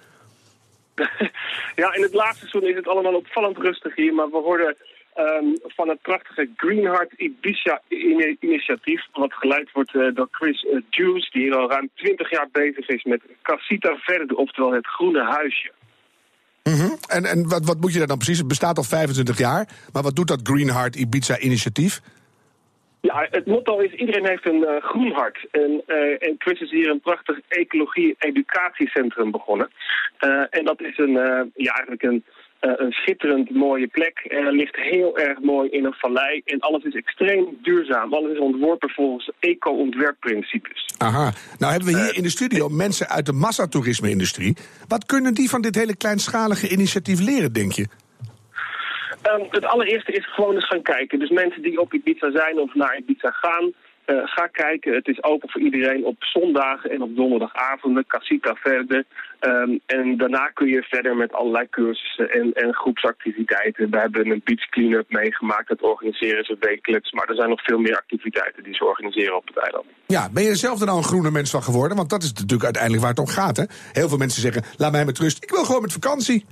ja, 1.81 1.93
in 1.93 2.01
het 2.01 2.13
laagseizoen 2.13 2.63
is 2.63 2.75
het 2.75 2.87
allemaal 2.87 3.15
opvallend 3.15 3.57
rustig 3.57 3.95
hier, 3.95 4.13
maar 4.13 4.29
we 4.29 4.37
hoorden 4.37 4.75
ehm, 5.17 5.45
van 5.61 5.89
het 5.89 6.01
prachtige 6.01 6.49
Greenheart 6.55 7.13
Ibiza 7.17 7.81
ini- 7.87 8.37
initiatief, 8.39 9.01
wat 9.13 9.33
geleid 9.33 9.71
wordt 9.71 9.95
eh, 9.95 10.07
door 10.13 10.27
Chris 10.31 10.63
uh, 10.63 10.81
Juice, 10.89 11.29
die 11.31 11.41
hier 11.41 11.55
al 11.55 11.69
ruim 11.69 11.89
20 11.93 12.29
jaar 12.29 12.47
bezig 12.51 12.87
is 12.87 13.03
met 13.03 13.21
Casita 13.41 13.95
Verde, 13.95 14.35
oftewel 14.35 14.71
het 14.71 14.87
groene 14.87 15.23
huisje. 15.23 15.71
Mhm. 16.63 16.89
En, 17.07 17.25
en 17.25 17.49
wat, 17.49 17.65
wat 17.65 17.79
moet 17.79 17.91
je 17.93 17.97
daar 17.97 18.07
dan 18.07 18.17
precies? 18.17 18.37
Het 18.37 18.47
bestaat 18.47 18.77
al 18.77 18.83
25 18.83 19.37
jaar. 19.37 19.67
Maar 19.93 20.03
wat 20.03 20.15
doet 20.15 20.27
dat 20.27 20.39
Greenheart 20.43 20.95
Ibiza-initiatief? 20.95 22.01
Ja, 23.01 23.27
het 23.29 23.45
motto 23.45 23.79
is 23.79 23.91
iedereen 23.91 24.27
heeft 24.27 24.45
een 24.47 24.65
eh, 24.65 24.83
groen 24.83 25.11
hart. 25.11 25.47
En, 25.51 25.83
en 26.19 26.35
Chris 26.37 26.61
is 26.61 26.71
hier 26.71 26.89
een 26.89 26.99
prachtig 26.99 27.39
ecologie-educatiecentrum 27.47 29.31
begonnen. 29.31 29.69
En 30.49 30.65
dat 30.65 30.81
is 30.81 30.97
een, 30.97 31.11
ja, 31.55 31.71
eigenlijk 31.73 32.03
een, 32.03 32.23
eh, 32.59 32.71
een 32.75 32.91
schitterend 32.91 33.49
mooie 33.49 33.87
plek. 33.87 34.17
En 34.27 34.51
ligt 34.51 34.75
heel 34.75 35.17
erg 35.17 35.39
mooi 35.39 35.69
in 35.69 35.85
een 35.85 35.93
vallei. 35.93 36.41
En 36.45 36.59
alles 36.59 36.83
is 36.83 36.95
extreem 36.95 37.57
duurzaam. 37.61 38.13
Alles 38.13 38.31
is 38.31 38.39
ontworpen 38.39 38.89
volgens 38.89 39.31
eco-ontwerpprincipes. 39.39 40.85
Aha. 40.97 41.31
Nou 41.57 41.71
hebben 41.71 41.93
we 41.93 41.99
hier 41.99 42.15
in 42.15 42.23
de 42.23 42.29
studio 42.29 42.69
mensen 42.69 43.09
uit 43.09 43.25
de 43.25 43.33
massatoerisme-industrie. 43.33 44.57
Wat 44.87 45.05
kunnen 45.05 45.33
die 45.33 45.49
van 45.49 45.61
dit 45.61 45.75
hele 45.75 45.95
kleinschalige 45.95 46.69
initiatief 46.69 47.19
leren, 47.19 47.53
denk 47.53 47.71
je? 47.71 47.87
Ehm, 49.21 49.41
het 49.49 49.65
allereerste 49.65 50.11
is 50.11 50.33
gewoon 50.33 50.55
eens 50.55 50.67
gaan 50.67 50.81
kijken. 50.81 51.19
Dus 51.19 51.29
mensen 51.29 51.61
die 51.61 51.79
op 51.79 51.93
Ibiza 51.93 52.31
zijn 52.31 52.59
of 52.59 52.73
naar 52.73 52.97
Ibiza 52.97 53.31
gaan. 53.31 53.73
Eh, 54.07 54.15
ga 54.23 54.47
kijken, 54.47 54.93
het 54.93 55.07
is 55.07 55.23
open 55.23 55.49
voor 55.49 55.61
iedereen 55.61 56.05
op 56.05 56.23
zondagen 56.23 56.89
en 56.91 57.01
op 57.01 57.15
donderdagavonden, 57.15 58.07
Casita 58.07 58.53
Verde. 58.55 59.05
Ehm, 59.39 59.77
en 59.85 60.17
daarna 60.17 60.47
kun 60.47 60.67
je 60.67 60.83
verder 60.83 61.15
met 61.15 61.33
allerlei 61.33 61.69
cursussen 61.69 62.31
en, 62.31 62.53
en 62.53 62.73
groepsactiviteiten. 62.73 63.89
We 63.89 63.97
hebben 63.99 64.31
een 64.31 64.41
beach 64.43 64.69
clean-up 64.69 65.05
meegemaakt, 65.09 65.67
dat 65.67 65.81
organiseren 65.81 66.43
ze 66.43 66.57
wekelijks. 66.59 67.11
Maar 67.11 67.27
er 67.29 67.35
zijn 67.35 67.49
nog 67.49 67.63
veel 67.63 67.79
meer 67.79 67.97
activiteiten 67.97 68.63
die 68.63 68.75
ze 68.75 68.85
organiseren 68.85 69.35
op 69.35 69.47
het 69.47 69.57
eiland. 69.57 69.85
Ja, 70.05 70.29
ben 70.33 70.43
je 70.43 70.49
er 70.49 70.55
zelf 70.55 70.79
er 70.79 70.85
nou 70.85 70.97
een 70.97 71.03
groene 71.03 71.31
mens 71.31 71.51
van 71.51 71.63
geworden? 71.63 71.97
Want 71.97 72.09
dat 72.09 72.23
is 72.23 72.33
natuurlijk 72.33 72.63
uiteindelijk 72.63 73.03
waar 73.03 73.11
het 73.11 73.19
om 73.19 73.27
gaat. 73.27 73.57
Hè? 73.57 73.63
Heel 73.91 74.09
veel 74.09 74.17
mensen 74.17 74.41
zeggen, 74.41 74.63
laat 74.77 74.91
mij 74.91 75.05
met 75.05 75.19
rust. 75.19 75.43
Ik 75.43 75.49
wil 75.49 75.63
gewoon 75.63 75.81
met 75.81 75.93
vakantie. 75.93 76.45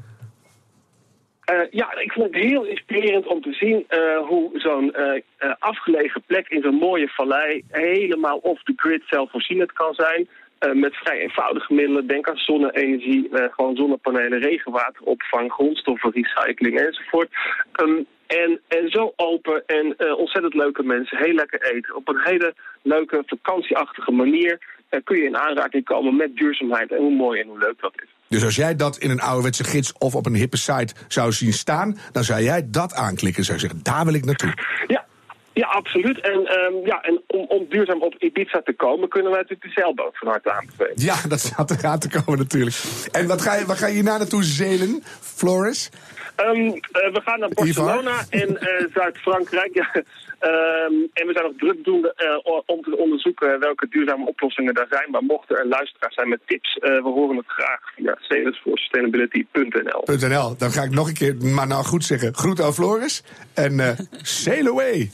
Eh, 1.46 1.60
ja, 1.70 1.98
ik 2.00 2.12
vond 2.12 2.34
het 2.34 2.44
heel 2.44 2.64
inspirerend 2.64 3.28
om 3.28 3.42
te 3.42 3.54
zien 3.54 3.86
eh, 3.88 4.18
hoe 4.18 4.50
zo'n 4.54 4.94
eh, 4.94 5.22
afgelegen 5.60 6.24
plek 6.26 6.48
in 6.48 6.62
zo'n 6.62 6.76
mooie 6.76 7.08
vallei 7.08 7.64
helemaal 7.72 8.38
off 8.38 8.64
the 8.64 8.74
grid 8.76 9.02
zelfvoorzienend 9.06 9.74
kan 9.74 9.94
zijn. 9.94 10.28
Met 10.74 10.96
vrij 10.96 11.20
eenvoudige 11.20 11.74
middelen. 11.74 12.08
Denk 12.08 12.30
aan 12.30 12.38
zonne-energie, 12.38 13.30
gewoon 13.32 13.76
zonnepanelen, 13.76 14.40
regenwateropvang, 14.40 15.52
grondstoffenrecycling 15.52 16.80
enzovoort. 16.80 17.30
Ehm, 17.72 18.02
en, 18.28 18.62
en 18.68 18.90
zo 18.90 19.14
open 19.16 19.64
en 19.66 20.16
ontzettend 20.18 20.54
leuke 20.54 20.84
mensen, 20.84 21.18
heel 21.18 21.34
lekker 21.34 21.62
eten. 21.62 21.96
Op 21.96 22.08
een 22.08 22.22
hele 22.24 22.54
leuke 22.82 23.24
vakantieachtige 23.26 24.12
manier 24.12 24.60
kun 25.04 25.18
je 25.18 25.24
in 25.24 25.38
aanraking 25.38 25.84
komen 25.84 26.16
met 26.16 26.36
duurzaamheid. 26.36 26.92
En 26.92 26.98
hoe 26.98 27.16
mooi 27.16 27.42
en 27.42 27.48
hoe 27.48 27.60
leuk 27.60 27.80
dat 27.80 27.94
is. 28.04 28.15
Dus 28.28 28.44
als 28.44 28.56
jij 28.56 28.76
dat 28.76 28.98
in 28.98 29.10
een 29.10 29.22
ouderwetse 29.22 29.64
gids 29.64 29.94
of 29.98 30.16
op 30.16 30.26
een 30.26 30.36
hippe 30.36 30.58
site 30.58 30.94
zou 31.08 31.32
zien 31.32 31.54
staan... 31.54 31.98
dan 32.12 32.24
zou 32.24 32.42
jij 32.42 32.68
dat 32.70 32.94
aanklikken 32.94 33.40
en 33.40 33.46
zou 33.46 33.60
zeggen, 33.60 33.80
daar 33.84 34.06
wil 34.06 34.14
ik 34.14 34.26
naartoe. 34.26 34.54
Ja, 34.88 35.06
ja 35.54 35.68
absoluut. 35.68 36.20
En, 36.22 36.46
ehm, 36.46 36.86
ja, 36.86 37.02
en 37.02 37.22
om, 37.28 37.46
om 37.48 37.66
duurzaam 37.70 38.02
op 38.02 38.16
Ibiza 38.20 38.62
te 38.62 38.74
komen, 38.74 39.10
kunnen 39.10 39.32
wij 39.32 39.42
natuurlijk 39.42 39.76
de 39.76 39.82
zeilboot 39.82 40.18
van 40.18 40.28
harte 40.28 40.52
aanbevelen. 40.52 40.94
Ja, 40.96 41.16
dat 41.28 41.40
staat 41.40 41.72
eraan 41.72 42.00
te 42.00 42.10
komen 42.10 42.40
natuurlijk. 42.40 42.76
En 43.12 43.28
wat 43.28 43.42
ga 43.42 43.56
je, 43.56 43.66
waar 43.66 43.78
ga 43.78 43.88
je 43.88 43.94
hierna 43.94 44.18
naartoe 44.18 44.44
zeilen, 44.44 45.04
Floris? 45.22 45.90
Ehm, 46.36 46.68
eh, 46.68 47.14
we 47.14 47.22
gaan 47.26 47.40
naar 47.40 47.50
Barcelona 47.50 48.26
en 48.30 48.58
eh, 48.58 48.86
Zuid-Frankrijk. 48.94 49.74
Ja. 49.74 50.04
Ehm, 50.40 50.94
en 51.14 51.28
we 51.28 51.34
zijn 51.34 51.46
nog 51.46 51.54
druk 51.58 51.84
doen 51.84 52.12
eh, 52.16 52.38
om 52.66 52.82
te 52.82 52.98
onderzoeken 52.98 53.60
welke 53.60 53.88
duurzame 53.90 54.26
oplossingen 54.26 54.74
daar 54.74 54.88
zijn. 54.90 55.12
Maar 55.12 55.24
mochten 55.24 55.58
er 55.58 55.68
luisteraars 55.68 56.16
zijn 56.16 56.30
met 56.30 56.40
tips, 56.46 56.78
eh, 56.78 56.90
we 56.90 57.10
horen 57.10 57.38
het 57.38 57.48
graag 57.48 57.80
via 57.96 58.18
salesforsustainability.nl. 58.20 60.04
.nl. 60.30 60.58
Dan 60.58 60.72
ga 60.72 60.84
ik 60.84 60.92
nog 60.92 61.08
een 61.08 61.14
keer, 61.14 61.36
maar 61.36 61.68
nou 61.68 61.84
goed 61.84 62.04
zeggen, 62.04 62.36
groet 62.36 62.62
aan 62.62 62.74
Floris. 62.74 63.24
En 63.54 63.80
eh 63.80 63.90
sail 64.22 64.68
away. 64.68 65.10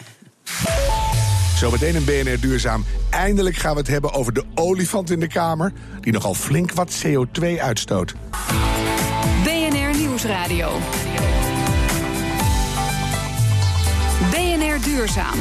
Zometeen 1.56 1.96
een 1.96 2.06
BNR 2.06 2.40
Duurzaam. 2.42 2.86
Eindelijk 3.10 3.56
gaan 3.56 3.74
we 3.74 3.80
het 3.80 3.88
hebben 3.88 4.14
over 4.14 4.34
de 4.34 4.44
olifant 4.56 5.10
in 5.10 5.20
de 5.20 5.28
Kamer... 5.28 5.72
die 6.00 6.14
nogal 6.14 6.34
flink 6.34 6.72
wat 6.72 7.04
CO2 7.06 7.44
uitstoot. 7.60 8.14
BNR 9.44 9.98
Nieuwsradio. 9.98 10.70
BNR 14.30 14.82
Duurzaam. 14.84 15.40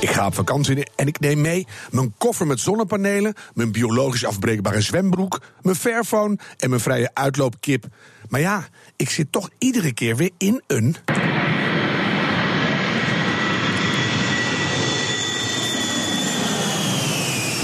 Ik 0.00 0.10
ga 0.10 0.26
op 0.26 0.34
vakantie 0.34 0.86
en 0.96 1.06
ik 1.06 1.20
neem 1.20 1.40
mee 1.40 1.66
mijn 1.90 2.14
koffer 2.18 2.46
met 2.46 2.60
zonnepanelen... 2.60 3.34
mijn 3.54 3.72
biologisch 3.72 4.24
afbreekbare 4.24 4.80
zwembroek, 4.80 5.40
mijn 5.62 5.76
Fairphone... 5.76 6.38
en 6.58 6.68
mijn 6.68 6.82
vrije 6.82 7.10
uitloopkip. 7.14 7.84
Maar 8.28 8.40
ja, 8.40 8.68
ik 8.96 9.10
zit 9.10 9.32
toch 9.32 9.50
iedere 9.58 9.92
keer 9.92 10.16
weer 10.16 10.30
in 10.38 10.62
een... 10.66 10.96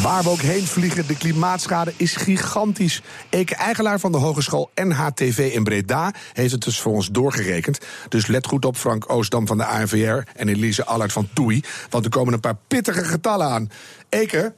Waar 0.06 0.22
we 0.22 0.28
ook 0.30 0.40
heen 0.40 0.66
vliegen, 0.66 1.06
de 1.06 1.16
klimaatschade 1.16 1.92
is 1.96 2.16
gigantisch. 2.16 3.02
Eke 3.30 3.54
Eigelaar 3.54 4.00
van 4.00 4.12
de 4.12 4.18
Hogeschool 4.18 4.70
NHTV 4.75 5.50
in 5.54 5.64
Breda 5.64 6.12
heeft 6.32 6.52
het 6.52 6.64
dus 6.64 6.80
voor 6.80 6.92
ons 6.92 7.10
doorgerekend. 7.10 7.86
Dus 8.08 8.26
let 8.26 8.46
goed 8.46 8.64
op 8.64 8.76
Frank 8.76 9.10
Oostdam 9.10 9.46
van 9.46 9.56
de 9.56 9.64
ANVR 9.64 10.30
en 10.34 10.48
Elise 10.48 10.84
Allard 10.84 11.12
van 11.12 11.28
Toei. 11.32 11.62
Want 11.90 12.04
er 12.04 12.10
komen 12.10 12.32
een 12.32 12.40
paar 12.40 12.56
pittige 12.68 13.04
getallen 13.04 13.46
aan. 13.46 13.70
Eke, 14.08 14.54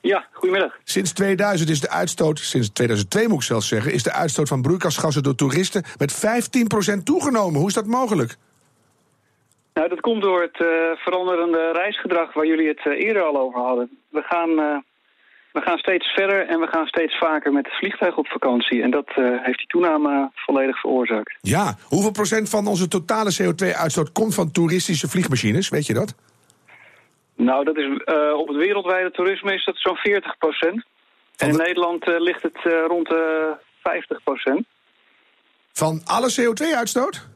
Ja, 0.00 0.26
goedemiddag. 0.32 0.72
sinds 0.84 1.12
2000 1.12 1.70
is 1.70 1.80
de 1.80 1.90
uitstoot, 1.90 2.38
sinds 2.38 2.68
2002 2.68 3.28
moet 3.28 3.36
ik 3.38 3.42
zelfs 3.42 3.68
zeggen... 3.68 3.92
is 3.92 4.02
de 4.02 4.12
uitstoot 4.12 4.48
van 4.48 4.62
broeikasgassen 4.62 5.22
door 5.22 5.34
toeristen 5.34 5.84
met 5.98 6.14
15% 6.98 7.02
toegenomen. 7.02 7.58
Hoe 7.58 7.68
is 7.68 7.74
dat 7.74 7.86
mogelijk? 7.86 8.36
Nou, 9.74 9.88
dat 9.88 10.00
komt 10.00 10.22
door 10.22 10.42
het 10.42 10.60
eh, 10.60 10.68
veranderende 10.96 11.70
reisgedrag 11.72 12.32
waar 12.32 12.46
jullie 12.46 12.68
het 12.68 12.86
eh, 12.86 13.04
eerder 13.06 13.22
al 13.22 13.38
over 13.40 13.60
hadden. 13.60 13.98
We 14.08 14.22
gaan, 14.22 14.50
eh, 14.58 14.76
we 15.52 15.60
gaan 15.60 15.78
steeds 15.78 16.06
verder 16.12 16.46
en 16.48 16.60
we 16.60 16.66
gaan 16.66 16.86
steeds 16.86 17.18
vaker 17.18 17.52
met 17.52 17.64
het 17.66 17.74
vliegtuig 17.74 18.16
op 18.16 18.26
vakantie. 18.26 18.82
En 18.82 18.90
dat 18.90 19.08
heeft 19.14 19.58
die 19.58 19.66
toename 19.66 20.30
volledig 20.34 20.80
veroorzaakt. 20.80 21.38
Ja, 21.40 21.74
hoeveel 21.88 22.10
procent 22.10 22.48
van 22.48 22.66
onze 22.66 22.88
totale 22.88 23.36
CO2-uitstoot 23.42 24.12
komt 24.12 24.34
van 24.34 24.50
toeristische 24.50 25.08
vliegmachines? 25.08 25.68
Weet 25.68 25.86
je 25.86 25.94
dat? 25.94 26.14
Nou, 27.36 27.64
dat 27.64 27.76
is, 27.76 27.86
op 28.34 28.48
het 28.48 28.56
wereldwijde 28.56 29.10
toerisme 29.10 29.54
is 29.54 29.64
dat 29.64 29.76
zo'n 29.78 29.96
40 29.96 30.38
procent. 30.38 30.84
En 31.36 31.48
in 31.48 31.56
de- 31.56 31.62
Nederland 31.62 32.06
ligt 32.06 32.42
het 32.42 32.58
rond 32.86 33.08
de 33.08 33.54
50 33.82 34.22
procent 34.22 34.66
Van 35.72 36.00
alle 36.04 36.30
CO2-uitstoot? 36.40 37.28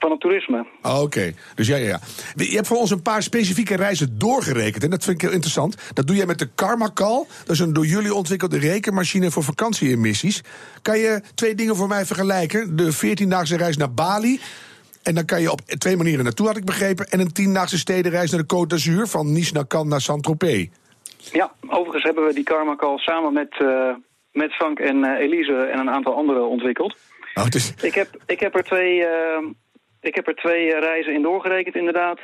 Van 0.00 0.10
het 0.10 0.20
toerisme. 0.20 0.66
Oh, 0.82 1.02
Oké, 1.02 1.34
dus 1.54 1.66
ja, 1.66 1.76
ja, 1.76 1.86
ja. 1.86 2.00
Je 2.34 2.54
hebt 2.54 2.66
voor 2.66 2.76
ons 2.76 2.90
een 2.90 3.02
paar 3.02 3.22
specifieke 3.22 3.76
reizen 3.76 4.18
doorgerekend. 4.18 4.84
En 4.84 4.90
dat 4.90 5.04
vind 5.04 5.16
ik 5.16 5.22
heel 5.22 5.32
interessant. 5.34 5.76
Dat 5.94 6.06
doe 6.06 6.16
jij 6.16 6.26
met 6.26 6.38
de 6.38 6.48
Karmakal. 6.54 7.26
Dat 7.44 7.54
is 7.54 7.58
een 7.58 7.72
door 7.72 7.86
jullie 7.86 8.14
ontwikkelde 8.14 8.58
rekenmachine 8.58 9.30
voor 9.30 9.42
vakantieemissies. 9.42 10.42
Kan 10.82 10.98
je 10.98 11.22
twee 11.34 11.54
dingen 11.54 11.76
voor 11.76 11.88
mij 11.88 12.04
vergelijken? 12.04 12.76
De 12.76 12.94
14-daagse 12.94 13.56
reis 13.56 13.76
naar 13.76 13.92
Bali. 13.94 14.40
En 15.02 15.14
dan 15.14 15.24
kan 15.24 15.40
je 15.40 15.52
op 15.52 15.60
twee 15.60 15.96
manieren 15.96 16.24
naartoe, 16.24 16.46
had 16.46 16.56
ik 16.56 16.64
begrepen. 16.64 17.06
En 17.06 17.20
een 17.20 17.32
tiendaagse 17.32 17.78
stedenreis 17.78 18.30
naar 18.30 18.44
de 18.46 18.56
Côte 18.56 18.66
d'Azur. 18.66 19.06
Van 19.06 19.32
Nice 19.32 19.52
naar 19.52 19.66
Cannes 19.66 19.90
naar 19.90 20.00
Saint-Tropez. 20.00 20.68
Ja, 21.32 21.52
overigens 21.68 22.02
hebben 22.02 22.26
we 22.26 22.34
die 22.34 22.44
Karma 22.44 22.76
Call 22.76 22.98
samen 22.98 23.32
met, 23.32 23.60
eh, 23.60 23.94
met 24.32 24.52
Frank 24.52 24.78
en 24.78 25.04
eh, 25.04 25.24
Elise 25.24 25.68
en 25.72 25.78
een 25.78 25.90
aantal 25.90 26.14
anderen 26.14 26.48
ontwikkeld. 26.48 26.96
Oh, 27.34 27.46
is... 27.50 27.74
Ik 27.82 27.94
heb, 27.94 28.08
ik 28.26 28.40
heb 28.40 28.54
er 28.54 28.64
twee, 28.64 29.04
eh, 29.04 29.44
ik 30.00 30.14
heb 30.14 30.26
er 30.26 30.34
twee 30.34 30.72
eh, 30.74 30.80
reizen 30.80 31.12
in 31.12 31.22
doorgerekend, 31.22 31.74
inderdaad. 31.74 32.20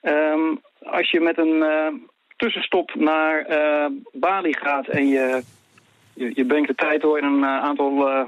Ehm, 0.00 0.54
als 0.82 1.10
je 1.10 1.20
met 1.20 1.38
een 1.38 1.62
eh, 1.62 1.86
tussenstop 2.36 2.94
naar 2.94 3.44
eh, 3.44 3.86
Bali 4.12 4.54
gaat 4.54 4.86
en 4.88 5.08
je, 5.08 5.42
je, 6.14 6.30
je 6.34 6.46
brengt 6.46 6.68
de 6.68 6.74
tijd 6.74 7.00
door 7.00 7.18
in 7.18 7.24
een 7.24 7.44
aantal 7.44 8.26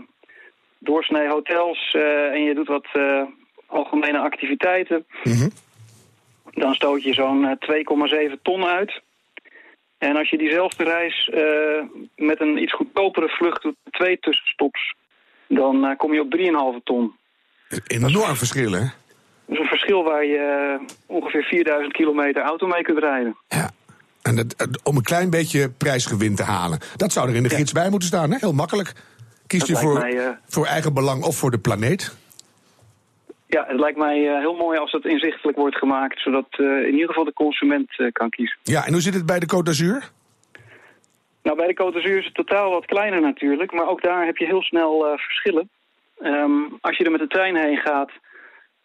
doorsnee 0.78 1.28
hotels 1.28 1.94
en 2.32 2.42
je 2.42 2.54
doet 2.54 2.68
wat 2.68 2.86
algemene 3.70 4.18
activiteiten, 4.18 5.06
Mhm. 5.24 5.48
dan 6.50 6.74
stoot 6.74 7.02
je 7.02 7.14
zo'n 7.14 7.44
eh, 7.44 7.56
2,7 7.58 8.42
ton 8.42 8.64
uit. 8.64 9.00
En 9.98 10.16
als 10.16 10.30
je 10.30 10.38
diezelfde 10.38 10.84
reis 10.84 11.30
met 12.16 12.40
een 12.40 12.62
iets 12.62 12.72
goedkopere 12.72 13.28
vlucht 13.28 13.62
doet, 13.62 13.76
met 13.84 13.92
twee 13.92 14.18
tussenstops, 14.18 14.94
dan 15.46 15.96
kom 15.96 16.12
je 16.14 16.20
op 16.20 16.30
3,5 16.30 16.82
ton. 16.84 17.16
Een 17.70 18.04
enorm 18.04 18.36
verschil, 18.36 18.72
hè? 18.72 18.80
Dat 18.80 18.90
is 19.46 19.58
een 19.58 19.66
verschil 19.66 20.02
waar 20.02 20.24
je 20.24 20.78
eh, 20.78 20.94
ongeveer 21.06 21.42
4000 21.42 21.92
kilometer 21.92 22.42
auto 22.42 22.66
mee 22.66 22.82
kunt 22.82 22.98
rijden. 22.98 23.36
Ja. 23.48 23.70
En 24.22 24.36
dat, 24.36 24.80
om 24.82 24.96
een 24.96 25.02
klein 25.02 25.30
beetje 25.30 25.70
prijsgewin 25.70 26.34
te 26.34 26.42
halen. 26.42 26.78
Dat 26.96 27.12
zou 27.12 27.28
er 27.28 27.34
in 27.34 27.42
de 27.42 27.48
gids 27.48 27.72
bij 27.72 27.90
moeten 27.90 28.08
staan, 28.08 28.30
hè? 28.30 28.36
Heel 28.40 28.52
makkelijk. 28.52 28.92
Kies 29.46 29.58
Dat 29.58 29.68
je 29.68 29.76
voor, 29.76 29.98
mij, 29.98 30.18
eh, 30.18 30.30
voor 30.46 30.66
eigen 30.66 30.94
belang 30.94 31.22
of 31.22 31.36
voor 31.36 31.50
de 31.50 31.58
planeet? 31.58 32.16
Ja, 33.46 33.64
het 33.68 33.80
lijkt 33.80 33.98
mij 33.98 34.28
eh, 34.28 34.38
heel 34.38 34.56
mooi 34.56 34.78
als 34.78 34.92
dat 34.92 35.04
inzichtelijk 35.04 35.58
wordt 35.58 35.76
gemaakt... 35.76 36.20
zodat 36.20 36.46
in 36.58 36.92
ieder 36.92 37.08
geval 37.08 37.24
de 37.24 37.32
consument 37.32 38.10
kan 38.12 38.30
kiezen. 38.30 38.58
Ja, 38.62 38.86
en 38.86 38.92
hoe 38.92 39.02
zit 39.02 39.14
het 39.14 39.26
bij 39.26 39.38
de 39.38 39.46
Côte 39.54 39.62
d'Azur? 39.62 40.10
Nou, 41.42 41.56
bij 41.56 41.66
de 41.66 41.82
Côte 41.82 41.94
d'Azur 41.94 42.18
is 42.18 42.24
het 42.24 42.34
totaal 42.34 42.70
wat 42.70 42.86
kleiner 42.86 43.20
natuurlijk... 43.20 43.72
maar 43.72 43.88
ook 43.88 44.02
daar 44.02 44.26
heb 44.26 44.36
je 44.36 44.46
heel 44.46 44.62
snel 44.62 45.16
verschillen. 45.16 45.68
Ehm, 46.22 46.52
als 46.80 46.96
je 46.96 47.04
er 47.04 47.10
met 47.10 47.20
de 47.20 47.26
trein 47.26 47.56
heen 47.56 47.76
gaat, 47.76 48.10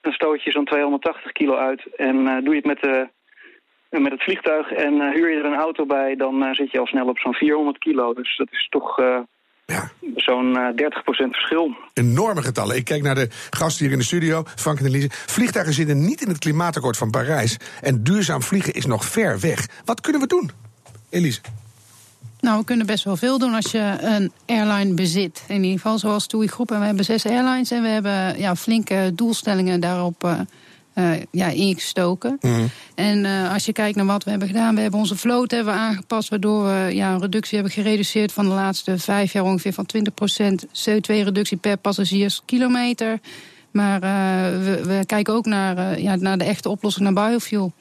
dan 0.01 0.13
stoot 0.13 0.43
je 0.43 0.51
zo'n 0.51 0.65
280 0.65 1.31
kilo 1.31 1.55
uit... 1.55 1.95
en 1.95 2.27
eh, 2.27 2.43
doe 2.43 2.55
je 2.55 2.61
het 2.63 2.65
met, 2.65 2.79
de, 2.81 3.09
met 3.89 4.11
het 4.11 4.23
vliegtuig 4.23 4.71
en 4.71 5.01
eh, 5.01 5.13
huur 5.13 5.29
je 5.31 5.39
er 5.39 5.45
een 5.45 5.59
auto 5.67 5.85
bij... 5.85 6.15
dan 6.15 6.43
eh, 6.43 6.53
zit 6.53 6.71
je 6.71 6.79
al 6.79 6.85
snel 6.87 7.07
op 7.07 7.19
zo'n 7.19 7.33
400 7.33 7.77
kilo. 7.77 8.13
Dus 8.13 8.37
dat 8.37 8.47
is 8.51 8.67
toch 8.69 8.97
Ja, 9.65 9.89
zo'n 10.15 10.57
eh 10.57 10.69
30% 10.69 10.73
verschil. 11.29 11.75
enorme 11.93 12.41
getallen. 12.41 12.75
Ik 12.75 12.85
kijk 12.85 13.01
naar 13.03 13.15
de 13.15 13.27
gasten 13.49 13.83
hier 13.83 13.93
in 13.93 13.99
de 13.99 14.05
studio, 14.05 14.43
Frank 14.55 14.79
en 14.79 14.85
Elise. 14.85 15.09
Vliegtuigen 15.11 15.73
zitten 15.73 16.05
niet 16.05 16.21
in 16.21 16.27
het 16.27 16.39
klimaatakkoord 16.39 16.97
van 16.97 17.09
Parijs. 17.11 17.57
En 17.81 18.03
duurzaam 18.03 18.41
vliegen 18.41 18.73
is 18.73 18.85
nog 18.85 19.05
ver 19.05 19.39
weg. 19.39 19.67
Wat 19.85 20.01
kunnen 20.01 20.21
we 20.21 20.27
doen? 20.27 20.51
Elise? 21.09 21.41
Nou, 22.45 22.59
we 22.59 22.65
kunnen 22.65 22.85
best 22.85 23.03
wel 23.03 23.17
veel 23.17 23.37
doen 23.37 23.53
als 23.53 23.71
je 23.71 23.95
een 23.99 24.31
airline 24.45 24.93
bezit. 24.93 25.43
In 25.47 25.63
ieder 25.63 25.79
geval 25.79 25.99
zoals 25.99 26.27
TUI 26.27 26.47
Groep. 26.47 26.71
En 26.71 26.79
we 26.79 26.85
hebben 26.85 27.05
zes 27.05 27.25
airlines 27.25 27.71
en 27.71 27.81
we 27.81 27.87
hebben 27.87 28.39
ja, 28.39 28.55
flinke 28.55 29.11
doelstellingen 29.15 29.79
daarop 29.79 30.23
eh, 30.23 30.39
eh, 30.93 31.21
ja, 31.31 31.47
ingestoken. 31.47 32.37
Mhm. 32.41 32.65
En 32.95 33.25
eh, 33.25 33.53
als 33.53 33.65
je 33.65 33.73
kijkt 33.73 33.95
naar 33.95 34.05
wat 34.05 34.23
we 34.23 34.29
hebben 34.29 34.47
gedaan, 34.47 34.75
we 34.75 34.81
hebben 34.81 34.99
onze 34.99 35.15
vloot 35.15 35.51
hebben 35.51 35.73
aangepast, 35.73 36.29
waardoor 36.29 36.63
we 36.63 36.89
ja, 36.93 37.13
een 37.13 37.21
reductie 37.21 37.55
hebben 37.55 37.73
gereduceerd 37.73 38.31
van 38.31 38.45
de 38.45 38.53
laatste 38.53 38.97
vijf 38.97 39.33
jaar 39.33 39.43
ongeveer 39.43 39.73
van 39.73 39.87
20% 39.97 40.65
CO2-reductie 40.65 41.57
per 41.57 41.77
passagierskilometer. 41.77 43.19
Maar 43.71 43.99
we, 43.99 44.81
we 44.83 45.03
kijken 45.05 45.33
ook 45.33 45.45
naar, 45.45 45.99
ja, 46.01 46.15
naar 46.15 46.37
de 46.37 46.43
echte 46.43 46.69
oplossing 46.69 47.09
naar 47.09 47.29
biofuel. 47.29 47.73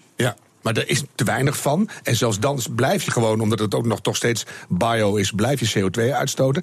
Maar 0.64 0.76
er 0.76 0.88
is 0.88 1.02
te 1.14 1.25
weinig 1.25 1.56
van. 1.56 1.88
En 2.02 2.16
zelfs 2.16 2.38
dan 2.38 2.61
blijf 2.71 3.02
je 3.02 3.11
gewoon, 3.11 3.40
omdat 3.40 3.59
het 3.59 3.75
ook 3.75 3.87
nog 3.87 4.00
toch 4.00 4.16
steeds 4.16 4.47
bio 4.68 5.14
is, 5.14 5.30
blijf 5.30 5.61
je 5.61 5.80
CO2 5.80 6.12
uitstoten. 6.12 6.62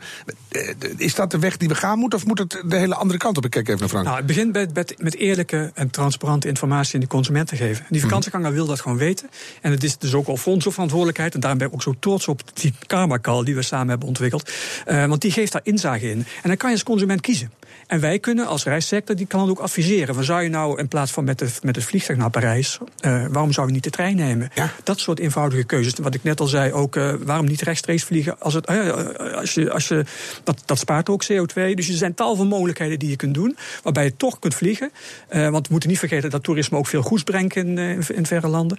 Eh, 0.49 0.69
Is 0.97 1.15
dat 1.15 1.31
de 1.31 1.39
weg 1.39 1.57
die 1.57 1.67
we 1.67 1.75
gaan 1.75 1.99
moeten, 1.99 2.19
of 2.19 2.25
moet 2.25 2.39
het 2.39 2.63
de 2.65 2.75
hele 2.75 2.95
andere 2.95 3.19
kant 3.19 3.37
op? 3.37 3.45
Ik 3.45 3.51
kijk 3.51 3.67
even 3.67 3.79
naar 3.79 3.89
Frank. 3.89 4.05
Nou, 4.05 4.17
het 4.17 4.25
begint 4.25 4.53
met, 4.53 4.73
met, 4.73 4.95
met 4.97 5.15
eerlijke 5.15 5.71
en 5.73 5.89
transparante 5.89 6.47
informatie 6.47 6.95
aan 6.95 6.99
de 6.99 7.07
consument 7.07 7.47
te 7.47 7.55
geven. 7.55 7.85
Die 7.89 8.01
vakantieganger 8.01 8.53
wil 8.53 8.65
dat 8.65 8.81
gewoon 8.81 8.97
weten. 8.97 9.29
En 9.61 9.71
het 9.71 9.83
is 9.83 9.97
dus 9.97 10.13
ook 10.13 10.27
al 10.27 10.37
voor 10.37 10.53
onze 10.53 10.71
verantwoordelijkheid. 10.71 11.33
En 11.33 11.39
daarom 11.39 11.59
ben 11.59 11.67
ik 11.67 11.73
ook 11.73 11.81
zo 11.81 11.95
trots 11.99 12.27
op 12.27 12.41
die 12.53 12.73
Karmakal 12.87 13.43
die 13.43 13.55
we 13.55 13.61
samen 13.61 13.89
hebben 13.89 14.07
ontwikkeld. 14.07 14.51
Eh, 14.85 15.05
want 15.05 15.21
die 15.21 15.31
geeft 15.31 15.51
daar 15.51 15.61
inzage 15.63 16.09
in. 16.09 16.17
En 16.17 16.25
dan 16.49 16.57
kan 16.57 16.69
je 16.69 16.75
als 16.75 16.85
consument 16.85 17.21
kiezen. 17.21 17.51
En 17.91 17.99
wij 17.99 18.19
kunnen 18.19 18.47
als 18.47 18.63
reissector, 18.63 19.15
die 19.15 19.25
kan 19.25 19.49
ook 19.49 19.59
adviseren. 19.59 20.15
Van 20.15 20.23
zou 20.23 20.41
je 20.41 20.49
nou 20.49 20.79
in 20.79 20.87
plaats 20.87 21.11
van 21.11 21.23
met, 21.23 21.39
de, 21.39 21.47
met 21.61 21.75
het 21.75 21.85
vliegtuig 21.85 22.19
naar 22.19 22.29
Parijs, 22.29 22.77
eh, 22.99 23.25
waarom 23.29 23.51
zou 23.51 23.67
je 23.67 23.73
niet 23.73 23.83
de 23.83 23.89
trein 23.89 24.15
nemen? 24.15 24.49
Ja. 24.53 24.71
Dat 24.83 24.99
soort 24.99 25.19
eenvoudige 25.19 25.63
keuzes. 25.63 25.93
Wat 26.01 26.13
ik 26.13 26.23
net 26.23 26.39
al 26.39 26.47
zei, 26.47 26.73
ook 26.73 26.95
eh, 26.95 27.13
waarom 27.19 27.45
niet 27.45 27.61
rechtstreeks 27.61 28.03
vliegen? 28.03 28.39
Als 28.39 28.53
het, 28.53 28.65
eh, 28.65 29.35
als 29.35 29.53
je, 29.53 29.71
als 29.71 29.87
je, 29.87 30.05
dat, 30.43 30.61
dat 30.65 30.79
spaart 30.79 31.09
ook 31.09 31.23
CO2. 31.23 31.73
Dus 31.73 31.89
er 31.89 31.95
zijn 31.95 32.13
tal 32.13 32.35
van 32.35 32.47
mogelijkheden 32.47 32.99
die 32.99 33.09
je 33.09 33.15
kunt 33.15 33.33
doen, 33.33 33.57
waarbij 33.83 34.03
je 34.03 34.15
toch 34.15 34.39
kunt 34.39 34.55
vliegen. 34.55 34.91
Want 35.29 35.67
we 35.67 35.71
moeten 35.71 35.89
niet 35.89 35.99
vergeten 35.99 36.29
dat 36.29 36.43
toerisme 36.43 36.77
ook 36.77 36.87
veel 36.87 37.01
goeds 37.01 37.23
brengt 37.23 37.55
in, 37.55 37.77
in, 37.77 38.03
in 38.07 38.25
verre 38.25 38.47
landen. 38.47 38.77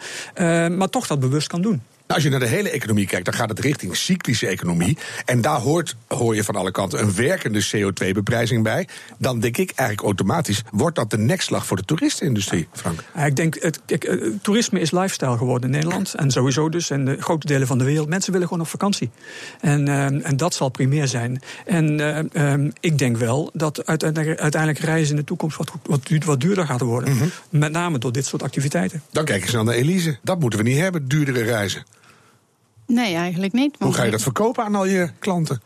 Maar 0.77 0.89
toch 0.89 1.07
dat 1.07 1.21
bewust 1.21 1.49
kan 1.49 1.63
doen. 1.63 1.83
Nou, 2.13 2.25
als 2.25 2.33
je 2.33 2.39
naar 2.39 2.49
de 2.49 2.57
hele 2.57 2.71
economie 2.71 3.07
kijkt, 3.07 3.25
dan 3.25 3.35
gaat 3.35 3.49
het 3.49 3.59
richting 3.59 3.97
cyclische 3.97 4.47
economie. 4.47 4.99
En 5.25 5.41
daar 5.41 5.61
hoort, 5.61 5.97
hoor 6.07 6.35
je 6.35 6.45
van 6.45 6.57
alle 6.57 6.71
kanten, 6.71 7.01
een 7.01 7.15
werkende 7.15 7.67
CO2-beprijzing 7.67 8.63
bij. 8.63 8.89
Dan 9.19 9.41
denk 9.41 9.57
ik 9.57 9.73
eigenlijk 9.75 10.07
automatisch, 10.07 10.63
wordt 10.71 10.97
dat 10.97 11.11
de 11.11 11.19
nekslag 11.19 11.67
voor 11.67 11.77
de 11.77 11.85
toeristenindustrie, 11.85 12.69
Frank? 12.73 13.05
Ja, 13.15 13.25
ik 13.25 13.37
denk, 13.37 13.57
het, 13.61 13.81
kijk, 13.87 14.05
eh, 14.05 14.29
toerisme 14.43 14.81
is 14.81 14.91
lifestyle 14.91 15.37
geworden 15.37 15.71
in 15.71 15.77
Nederland. 15.77 16.15
En 16.15 16.31
sowieso 16.31 16.69
dus 16.69 16.91
in 16.91 17.05
de 17.05 17.17
grote 17.21 17.47
delen 17.47 17.67
van 17.67 17.79
de 17.79 17.85
wereld. 17.85 18.09
Mensen 18.09 18.33
willen 18.33 18.47
gewoon 18.49 18.63
op 18.63 18.71
vakantie. 18.71 19.11
En, 19.61 19.89
eh, 19.89 20.27
en 20.27 20.37
dat 20.37 20.55
zal 20.55 20.69
primair 20.69 21.09
zijn. 21.09 21.43
En 21.67 22.01
eh, 22.33 22.55
ik 22.81 22.99
denk 22.99 23.17
wel 23.17 23.51
dat 23.53 23.87
uiteindelijk, 23.87 24.41
uiteindelijk 24.41 24.85
reizen 24.85 25.11
in 25.11 25.21
de 25.21 25.27
toekomst 25.27 25.57
wat, 25.57 25.73
wat, 25.83 26.07
duur- 26.07 26.23
wat 26.25 26.41
duurder 26.41 26.67
gaat 26.67 26.81
worden. 26.81 27.15
Mhm. 27.15 27.27
Met 27.49 27.73
name 27.73 27.99
door 27.99 28.13
dit 28.13 28.27
soort 28.27 28.43
activiteiten. 28.43 29.03
Dan 29.11 29.25
kijk 29.25 29.49
snel 29.49 29.65
naar 29.65 29.75
Elise. 29.75 30.19
Dat 30.23 30.41
moeten 30.41 30.59
we 30.59 30.65
niet 30.65 30.79
hebben, 30.79 31.09
duurdere 31.09 31.43
reizen. 31.43 31.85
Nee, 32.93 33.15
eigenlijk 33.15 33.53
niet. 33.53 33.77
Hoe 33.79 33.93
ga 33.93 34.03
je 34.03 34.11
dat 34.11 34.23
verkopen 34.23 34.65
aan 34.65 34.75
al 34.75 34.85
je 34.87 35.11
klanten? 35.19 35.63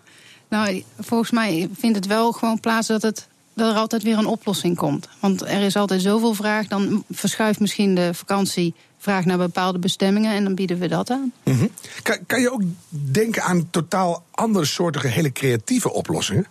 Nou, 0.48 0.82
volgens 0.98 1.30
mij 1.30 1.68
vindt 1.78 1.96
het 1.96 2.06
wel 2.06 2.32
gewoon 2.32 2.60
plaats 2.60 2.88
dat, 2.88 3.02
het, 3.02 3.28
dat 3.54 3.70
er 3.72 3.78
altijd 3.78 4.02
weer 4.02 4.18
een 4.18 4.26
oplossing 4.26 4.76
komt. 4.76 5.08
Want 5.20 5.42
er 5.42 5.62
is 5.62 5.76
altijd 5.76 6.02
zoveel 6.02 6.34
vraag. 6.34 6.66
Dan 6.66 7.04
verschuift 7.10 7.60
misschien 7.60 7.94
de 7.94 8.14
vakantievraag 8.14 9.24
naar 9.24 9.38
bepaalde 9.38 9.78
bestemmingen 9.78 10.34
en 10.34 10.44
dan 10.44 10.54
bieden 10.54 10.78
we 10.78 10.88
dat 10.88 11.10
aan. 11.10 11.32
Mhm. 11.44 11.66
Kan, 12.02 12.18
kan 12.26 12.40
je 12.40 12.52
ook 12.52 12.62
denken 12.90 13.42
aan 13.42 13.68
totaal 13.70 14.24
andere 14.30 14.64
soortige, 14.64 15.06
hele 15.06 15.32
creatieve 15.32 15.92
oplossingen? 15.92 16.46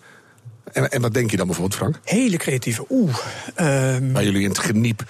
En, 0.74 0.92
en 0.92 1.02
wat 1.02 1.14
denk 1.14 1.32
je 1.32 1.38
dan 1.38 1.46
bijvoorbeeld, 1.48 1.80
Frank? 1.80 2.00
Hele 2.04 2.38
creatieve. 2.38 2.86
Oeh. 2.90 3.18
ehm, 3.56 4.12
Waar 4.12 4.24
jullie 4.24 4.44
in 4.44 4.50
het 4.50 4.60
geniep 4.60 5.04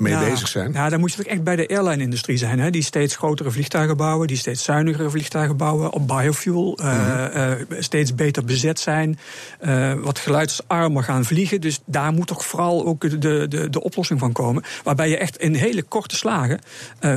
mee 0.00 0.12
Ja, 0.12 0.20
bezig 0.20 0.48
zijn? 0.48 0.72
Ja, 0.72 0.88
dan 0.88 1.00
moet 1.00 1.10
je 1.10 1.16
toch 1.16 1.26
echt 1.32 1.42
bij 1.42 1.56
de 1.56 1.68
airline-industrie 1.68 2.36
zijn. 2.36 2.58
Hè? 2.60 2.70
Die 2.70 2.82
steeds 2.82 3.16
grotere 3.16 3.50
vliegtuigen 3.50 3.96
bouwen, 3.96 4.26
die 4.26 4.36
steeds 4.36 4.64
zuinigere 4.64 5.10
vliegtuigen 5.10 5.56
bouwen 5.56 5.92
op 5.92 6.06
biofuel. 6.08 6.78
eh, 6.78 6.92
Mhm. 6.92 7.36
eh, 7.36 7.52
steeds 7.78 8.14
beter 8.14 8.44
bezet 8.44 8.80
zijn, 8.80 9.18
eh, 9.60 9.92
wat 9.94 10.18
geluidsarmer 10.18 11.02
gaan 11.04 11.24
vliegen. 11.24 11.60
Dus 11.60 11.80
daar 11.84 12.12
moet 12.12 12.26
toch 12.26 12.44
vooral 12.44 12.86
ook 12.86 13.00
de, 13.20 13.48
de, 13.48 13.68
de 13.70 13.82
oplossing 13.82 14.18
van 14.20 14.32
komen. 14.32 14.62
Waarbij 14.84 15.08
je 15.08 15.16
echt 15.18 15.36
in 15.36 15.54
hele 15.54 15.82
korte 15.82 16.16
slagen 16.16 16.58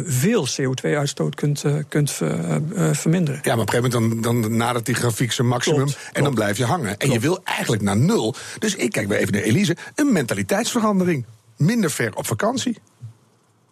veel 0.05 0.47
CO2-uitstoot 0.47 1.35
kunt, 1.35 1.63
kunt 1.89 2.11
ver- 2.11 2.61
verminderen. 2.95 3.39
Ja, 3.43 3.51
maar 3.55 3.63
op 3.63 3.73
een 3.73 3.81
gegeven 3.81 4.01
moment 4.01 4.23
dan, 4.23 4.41
dan 4.41 4.57
nadert 4.57 4.85
die 4.85 4.95
grafiek 4.95 5.31
zijn 5.31 5.47
maximum. 5.47 5.77
Klopt, 5.77 6.09
en 6.13 6.23
dan 6.23 6.33
blijf 6.33 6.57
je 6.57 6.65
hangen. 6.65 6.89
En 6.89 6.97
Klopt. 6.97 7.13
je 7.13 7.19
wil 7.19 7.41
eigenlijk 7.43 7.81
naar 7.81 7.97
nul. 7.97 8.35
Dus 8.59 8.75
ik 8.75 8.91
kijk 8.91 9.07
weer 9.07 9.17
even 9.17 9.33
naar 9.33 9.41
Elise. 9.41 9.75
Een 9.95 10.11
mentaliteitsverandering. 10.11 11.25
Minder 11.65 11.91
ver 11.91 12.15
op 12.15 12.27
vakantie. 12.27 12.77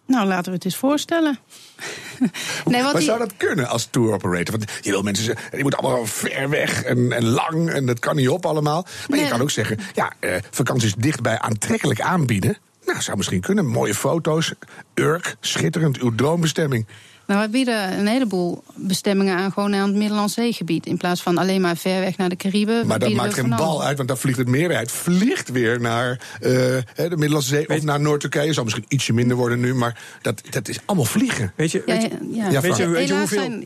Nou, 0.08 0.28
laten 0.28 0.46
we 0.46 0.52
het 0.52 0.66
eens 0.66 0.76
voorstellen. 0.78 1.40
nee, 2.20 2.30
wat 2.66 2.72
maar 2.82 2.94
die- 2.94 3.02
zou 3.04 3.20
dat 3.20 3.38
kunnen 3.38 3.68
als 3.68 3.88
tour 3.92 4.14
operator? 4.14 4.58
Want 4.58 4.72
je 4.82 4.90
wil 4.92 5.02
mensen 5.02 5.26
zeggen, 5.26 5.52
die 5.52 5.62
moeten 5.62 5.80
allemaal 5.80 6.06
ver 6.06 6.50
weg 6.50 6.84
en, 6.84 7.12
en 7.12 7.26
lang. 7.26 7.70
En 7.70 7.86
dat 7.86 8.00
kan 8.00 8.16
niet 8.16 8.30
op 8.30 8.46
allemaal. 8.46 8.86
Maar 9.08 9.20
je 9.20 9.28
kan 9.28 9.42
ook 9.42 9.52
zeggen, 9.52 9.78
ja, 9.94 10.14
eh, 10.20 10.36
vakanties 10.52 10.96
dichtbij 10.96 11.40
aantrekkelijk 11.40 12.02
aanbieden. 12.02 12.58
Nou, 12.86 13.02
zou 13.02 13.18
misschien 13.18 13.42
kunnen. 13.42 13.66
Mooie 13.66 13.96
foto's. 13.96 14.54
Urk, 14.94 15.36
schitterend, 15.40 15.98
uw 15.98 16.16
droombestemming. 16.16 16.88
Nou, 17.28 17.42
we 17.44 17.50
bieden 17.50 18.00
een 18.00 18.08
heleboel 18.08 18.64
bestemmingen 18.76 19.38
aan 19.38 19.52
gewoon 19.52 19.76
aan 19.76 19.88
het 19.88 19.98
Middellandse 19.98 20.42
zeegebied. 20.42 20.86
In 20.86 20.98
plaats 20.98 21.22
van 21.22 21.38
alleen 21.38 21.62
maar 21.62 21.78
ver 21.78 22.00
weg 22.00 22.18
naar 22.18 22.30
de 22.30 22.36
Cariben. 22.36 22.88
Maar 22.88 23.00
dat 23.00 23.14
maakt 23.14 23.34
geen 23.34 23.50
bal 23.50 23.84
uit, 23.84 23.98
want 23.98 24.08
dan 24.08 24.18
vliegt 24.18 24.38
het 24.38 24.48
meer 24.48 24.76
uit. 24.76 24.92
Vliegt 24.92 25.50
weer 25.52 25.82
naar 25.82 26.20
eh, 26.42 26.52
hè, 26.94 27.10
de 27.10 27.18
Middellandse 27.18 27.50
Zee 27.50 27.70
of 27.70 27.84
naar 27.84 28.00
Noord-Turkije. 28.02 28.54
Zal 28.54 28.64
misschien 28.64 28.86
ietsje 28.88 29.14
minder 29.14 29.38
worden 29.38 29.60
nu, 29.60 29.74
maar 29.76 30.00
dat, 30.22 30.42
dat 30.50 30.68
is 30.68 30.80
allemaal 30.86 31.06
vliegen. 31.06 31.54
Weet 31.56 31.72
je, 31.72 31.84
Ja, 31.86 31.94
weet 31.94 32.02
je, 32.02 32.30
ja, 32.32 32.50
Ja, 32.50 32.62
weet 32.62 32.78
je, 32.78 32.88
weet 32.88 33.10
hoeveel, 33.10 33.64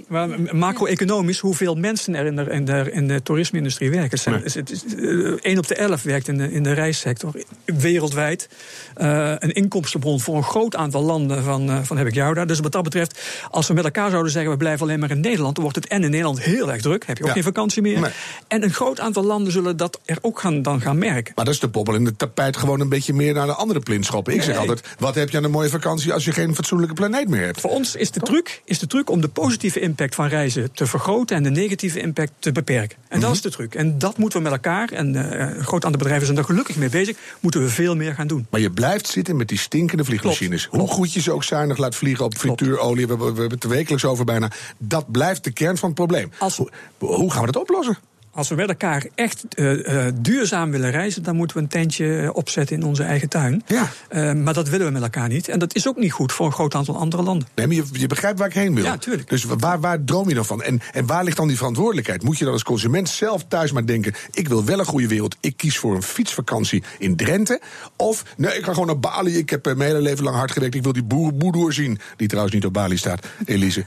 macro-economisch, 0.52 1.40
hoeveel 1.40 1.76
mensen 1.76 2.16
er 2.16 2.26
in 2.26 2.36
de, 2.36 2.44
in 2.44 2.66
de, 2.66 2.90
in 2.92 3.08
de 3.08 3.24
toerisme-industrie 3.24 3.90
werken? 3.90 4.10
Het 4.10 4.20
zijn, 4.20 4.36
Nee. 4.36 4.44
het 4.54 4.72
is, 4.72 4.84
eh, 4.96 5.52
1 5.52 5.58
op 5.58 5.68
de 5.68 5.76
11 5.76 6.04
werkt 6.04 6.28
in 6.28 6.38
de, 6.38 6.52
in 6.52 6.64
de 6.64 6.74
reissector, 6.74 7.34
wereldwijd. 7.66 8.50
Eh, 8.96 9.34
een 9.38 9.52
inkomstenbron 9.54 10.20
voor 10.20 10.36
een 10.36 10.44
groot 10.44 10.76
aantal 10.76 11.02
landen 11.02 11.44
van, 11.44 11.70
eh, 11.70 11.80
van 11.84 11.98
heb 11.98 12.08
ik 12.08 12.14
jou 12.14 12.34
daar. 12.34 12.48
Dus 12.48 12.60
wat 12.60 12.72
dat 12.72 12.84
betreft, 12.84 13.20
als 13.52 13.68
we 13.68 13.74
met 13.74 13.84
elkaar 13.84 14.10
zouden 14.10 14.32
zeggen... 14.32 14.52
we 14.52 14.58
blijven 14.58 14.82
alleen 14.82 15.00
maar 15.00 15.12
in 15.12 15.20
Nederland, 15.20 15.56
dan 15.56 15.64
wordt 15.64 15.80
het 15.80 15.88
en 15.88 16.04
in 16.04 16.10
Nederland 16.10 16.42
heel 16.42 16.72
erg 16.72 16.82
druk. 16.82 17.06
Heb 17.06 17.18
je 17.18 17.24
ook 17.24 17.30
Ja. 17.30 17.36
geen 17.36 17.44
vakantie 17.44 17.82
meer. 17.82 18.00
Nee. 18.00 18.12
En 18.48 18.64
een 18.64 18.74
groot 18.74 19.00
aantal 19.00 19.24
landen 19.24 19.52
zullen 19.52 19.78
dat 19.78 20.00
er 20.06 20.18
ook 20.22 20.40
gaan, 20.40 20.62
dan 20.62 20.82
gaan 20.82 20.98
merken. 20.98 21.34
Maar 21.36 21.46
dat 21.46 21.54
is 21.54 21.60
de 21.60 21.68
bobbel 21.68 21.96
in 21.96 22.04
de 22.04 22.16
tapijt 22.16 22.58
gewoon 22.58 22.80
een 22.80 22.90
beetje 22.90 23.14
meer 23.14 23.34
naar 23.34 23.46
de 23.46 23.54
andere 23.54 23.80
plintschoppen. 23.80 24.34
Ik 24.34 24.42
zeg 24.42 24.58
altijd, 24.58 24.88
wat 25.00 25.16
heb 25.16 25.30
je 25.30 25.38
aan 25.38 25.44
een 25.44 25.52
mooie 25.52 25.70
vakantie 25.70 26.14
als 26.14 26.26
je 26.26 26.32
geen 26.32 26.56
fatsoenlijke 26.56 26.96
planeet 26.96 27.30
meer 27.30 27.46
hebt? 27.46 27.62
Voor 27.62 27.70
ons 27.70 27.96
is 27.96 28.12
de, 28.12 28.20
truc, 28.20 28.62
is 28.66 28.80
de 28.80 28.88
truc 28.88 29.10
om 29.10 29.22
de 29.22 29.28
positieve 29.28 29.80
impact 29.80 30.16
van 30.16 30.28
reizen 30.28 30.72
te 30.72 30.86
vergroten 30.86 31.36
en 31.36 31.44
de 31.44 31.50
negatieve 31.50 32.00
impact 32.00 32.32
te 32.40 32.52
beperken. 32.52 32.98
En 33.08 33.20
dat 33.20 33.34
is 33.34 33.42
de 33.42 33.52
truc. 33.52 33.76
En 33.76 33.98
dat 33.98 34.18
moeten 34.18 34.38
we 34.38 34.44
met 34.44 34.54
elkaar, 34.54 34.92
en 34.92 35.16
eh, 35.16 35.56
een 35.58 35.64
groot 35.64 35.86
aantal 35.86 36.00
bedrijven 36.00 36.26
zijn 36.26 36.38
er 36.38 36.44
gelukkig 36.44 36.76
mee 36.76 36.90
bezig, 36.90 37.18
moeten 37.40 37.55
we 37.62 37.70
veel 37.70 37.96
meer 37.96 38.14
gaan 38.14 38.28
doen. 38.28 38.48
Maar 38.50 38.60
je 38.60 38.72
blijft 38.72 39.08
zitten 39.08 39.36
met 39.38 39.48
die 39.48 39.58
stinkende 39.58 40.04
vliegmachines. 40.06 40.68
Klopt. 40.70 40.86
Hoe 40.86 40.94
goed 40.96 41.14
je 41.14 41.22
ze 41.22 41.32
ook 41.32 41.44
zuinig 41.44 41.78
laat 41.78 41.96
vliegen 41.96 42.26
op 42.26 42.36
frituurolie, 42.38 43.04
we, 43.06 43.10
hebben- 43.10 43.34
we 43.34 43.40
hebben 43.40 43.52
het 43.58 43.64
er 43.64 43.70
wekelijks 43.70 44.06
over 44.06 44.26
bijna. 44.26 44.52
Dat 44.78 45.12
blijft 45.12 45.44
de 45.44 45.52
kern 45.52 45.78
van 45.78 45.88
het 45.90 45.98
probleem. 45.98 46.32
Als- 46.38 46.58
Hoe, 46.58 46.70
hoe 46.98 47.32
gaan 47.32 47.46
we 47.46 47.52
dat 47.52 47.62
oplossen? 47.62 47.98
Als 48.36 48.50
we 48.50 48.56
met 48.56 48.70
elkaar 48.70 49.06
echt 49.16 49.46
eh, 49.50 50.08
eh, 50.08 50.14
duurzaam 50.22 50.72
willen 50.72 50.92
reizen, 50.92 51.24
dan 51.24 51.36
moeten 51.36 51.58
we 51.58 51.64
een 51.64 51.70
tentje 51.70 52.18
eh, 52.18 52.30
opzetten 52.34 52.76
in 52.76 52.84
onze 52.84 53.04
eigen 53.04 53.30
tuin. 53.30 53.64
Ja. 53.66 54.34
Maar 54.34 54.54
dat 54.54 54.70
willen 54.70 54.86
we 54.86 54.92
met 54.92 55.02
elkaar 55.02 55.28
niet. 55.28 55.48
En 55.48 55.60
dat 55.60 55.76
is 55.76 55.88
ook 55.88 55.98
niet 55.98 56.12
goed 56.12 56.32
voor 56.32 56.46
een 56.46 56.52
groot 56.52 56.76
aantal 56.76 56.98
andere 56.98 57.24
landen. 57.24 57.48
Nee, 57.56 57.68
maar 57.68 57.76
je, 57.76 57.84
je 57.92 58.08
begrijpt 58.08 58.40
waar 58.40 58.48
ik 58.48 58.54
heen 58.54 58.76
wil. 58.76 58.84
Ja, 58.84 58.98
tuurlijk. 58.98 59.30
Dus 59.30 59.44
waar, 59.44 59.80
waar 59.80 60.04
droom 60.04 60.30
je 60.30 60.36
dan 60.36 60.46
van? 60.46 60.64
En, 60.64 60.82
en 60.92 61.06
waar 61.06 61.24
ligt 61.24 61.38
dan 61.38 61.48
die 61.48 61.58
verantwoordelijkheid? 61.58 62.24
Moet 62.24 62.38
je 62.38 62.44
dan 62.44 62.54
als 62.54 62.64
consument 62.64 63.10
zelf 63.10 63.46
thuis 63.48 63.72
maar 63.72 63.86
denken... 63.86 64.14
ik 64.32 64.48
wil 64.48 64.66
wel 64.66 64.80
een 64.80 64.86
goede 64.86 65.08
wereld, 65.08 65.36
ik 65.40 65.58
kies 65.58 65.78
voor 65.78 65.96
een 65.96 66.04
fietsvakantie 66.04 66.84
in 67.00 67.16
Drenthe? 67.16 67.62
Of, 67.96 68.24
nee, 68.38 68.58
ik 68.58 68.64
ga 68.64 68.72
gewoon 68.72 68.88
naar 68.88 69.00
Bali, 69.00 69.38
ik 69.38 69.50
heb 69.50 69.66
mijn 69.66 69.82
hele 69.82 70.02
leven 70.02 70.24
lang 70.24 70.36
hard 70.36 70.52
gewerkt... 70.52 70.76
ik 70.76 70.84
wil 70.84 70.94
die 70.94 71.04
boer, 71.04 71.34
boerdoer 71.34 71.74
zien, 71.74 72.00
die 72.18 72.28
trouwens 72.28 72.56
niet 72.56 72.66
op 72.66 72.74
Bali 72.74 72.98
staat, 72.98 73.28
Elise. 73.46 73.86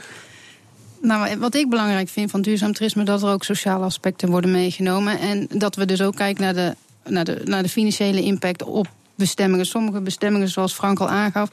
Nou, 1.00 1.38
wat 1.38 1.54
ik 1.54 1.70
belangrijk 1.70 2.08
vind 2.08 2.30
van 2.30 2.42
duurzaam 2.42 2.72
toerisme, 2.72 3.04
dat 3.04 3.22
er 3.22 3.28
ook 3.28 3.44
sociale 3.44 3.84
aspecten 3.84 4.30
worden 4.30 4.50
meegenomen. 4.50 5.18
En 5.18 5.46
dat 5.52 5.76
we 5.76 5.84
dus 5.84 6.02
ook 6.02 6.16
kijken 6.16 6.42
naar 6.42 6.54
de, 6.54 6.76
naar 7.10 7.24
de, 7.24 7.40
naar 7.44 7.62
de 7.62 7.68
financiële 7.68 8.22
impact 8.22 8.62
op 8.62 8.86
bestemmingen. 9.14 9.66
Sommige 9.66 10.00
bestemmingen, 10.00 10.48
zoals 10.48 10.72
Frank 10.72 11.00
al 11.00 11.08
aangaf, 11.08 11.50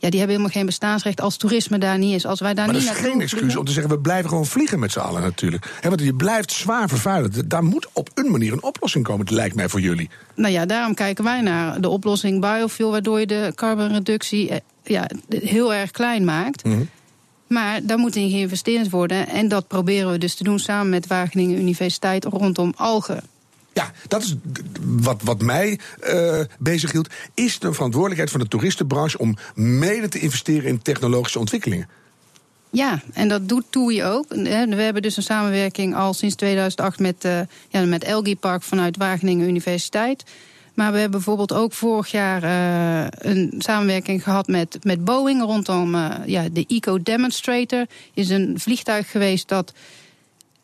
ja, 0.00 0.10
die 0.10 0.18
hebben 0.18 0.36
helemaal 0.36 0.56
geen 0.56 0.66
bestaansrecht 0.66 1.20
als 1.20 1.36
toerisme 1.36 1.78
daar 1.78 1.98
niet 1.98 2.14
is. 2.14 2.26
Als 2.26 2.40
wij 2.40 2.54
daar 2.54 2.64
Maar 2.64 2.74
dat 2.74 2.82
niet 2.82 2.92
is 2.92 2.96
naartoe 2.96 3.12
geen 3.12 3.20
excuus 3.20 3.40
vliegen- 3.40 3.60
om 3.60 3.66
te 3.66 3.72
zeggen... 3.72 3.92
we 3.92 4.00
blijven 4.00 4.28
gewoon 4.28 4.46
vliegen 4.46 4.78
met 4.78 4.92
z'n 4.92 4.98
allen 4.98 5.22
natuurlijk. 5.22 5.78
Want 5.82 6.00
je 6.00 6.14
blijft 6.14 6.52
zwaar 6.52 6.88
vervuilen. 6.88 7.48
Daar 7.48 7.64
moet 7.64 7.88
op 7.92 8.10
een 8.14 8.30
manier 8.30 8.52
een 8.52 8.62
oplossing 8.62 9.04
komen, 9.04 9.26
het 9.26 9.34
lijkt 9.34 9.54
mij 9.54 9.68
voor 9.68 9.80
jullie. 9.80 10.10
Nou 10.34 10.52
ja, 10.52 10.66
daarom 10.66 10.94
kijken 10.94 11.24
wij 11.24 11.40
naar 11.40 11.80
de 11.80 11.88
oplossing 11.88 12.40
biofuel, 12.40 12.90
waardoor 12.90 13.20
je 13.20 13.26
de 13.26 13.52
carbonreductie 13.54 14.48
eh, 14.48 14.56
ja, 14.84 15.10
heel 15.28 15.74
erg 15.74 15.90
klein 15.90 16.24
maakt. 16.24 16.64
Mhm. 16.64 16.82
Maar 17.48 17.80
daar 17.82 17.98
moet 17.98 18.16
in 18.16 18.30
geïnvesteerd 18.30 18.90
worden. 18.90 19.28
En 19.28 19.48
dat 19.48 19.66
proberen 19.68 20.10
we 20.12 20.18
dus 20.18 20.34
te 20.34 20.44
doen 20.44 20.58
samen 20.58 20.88
met 20.88 21.06
Wageningen 21.06 21.58
Universiteit 21.58 22.24
rondom 22.24 22.72
algen. 22.76 23.22
Ja, 23.72 23.92
dat 24.08 24.22
is 24.22 24.34
wat, 24.80 25.22
wat 25.22 25.42
mij 25.42 25.78
eh 26.00 26.40
bezighield. 26.58 27.08
Is 27.34 27.56
een 27.60 27.74
verantwoordelijkheid 27.74 28.30
van 28.30 28.40
de 28.40 28.48
toeristenbranche 28.48 29.18
om 29.18 29.36
mede 29.54 30.08
te 30.08 30.18
investeren 30.18 30.68
in 30.68 30.82
technologische 30.82 31.38
ontwikkelingen? 31.38 31.88
Ja, 32.70 33.02
en 33.12 33.28
dat 33.28 33.48
doet 33.48 33.64
TUI 33.70 34.04
ook. 34.04 34.26
Eh, 34.30 34.62
We 34.64 34.82
hebben 34.82 35.02
dus 35.02 35.16
een 35.16 35.22
samenwerking 35.22 35.94
al 35.94 36.14
sinds 36.14 36.34
2008 36.34 36.98
met, 36.98 37.24
eh 37.24 37.40
ja, 37.68 37.84
met 37.84 38.04
Elgi 38.04 38.36
Park 38.36 38.62
vanuit 38.62 38.96
Wageningen 38.96 39.48
Universiteit. 39.48 40.24
Maar 40.78 40.92
we 40.92 40.98
hebben 40.98 41.18
bijvoorbeeld 41.18 41.52
ook 41.52 41.72
vorig 41.72 42.10
jaar 42.10 42.42
eh, 42.42 43.32
een 43.32 43.54
samenwerking 43.58 44.22
gehad 44.22 44.46
met, 44.46 44.78
met 44.82 45.04
Boeing 45.04 45.42
rondom 45.42 45.94
eh, 45.94 46.10
ja, 46.26 46.48
de 46.52 46.64
Eco 46.68 47.02
Demonstrator. 47.02 47.86
Is 48.14 48.28
een 48.28 48.54
vliegtuig 48.60 49.10
geweest 49.10 49.48
dat 49.48 49.72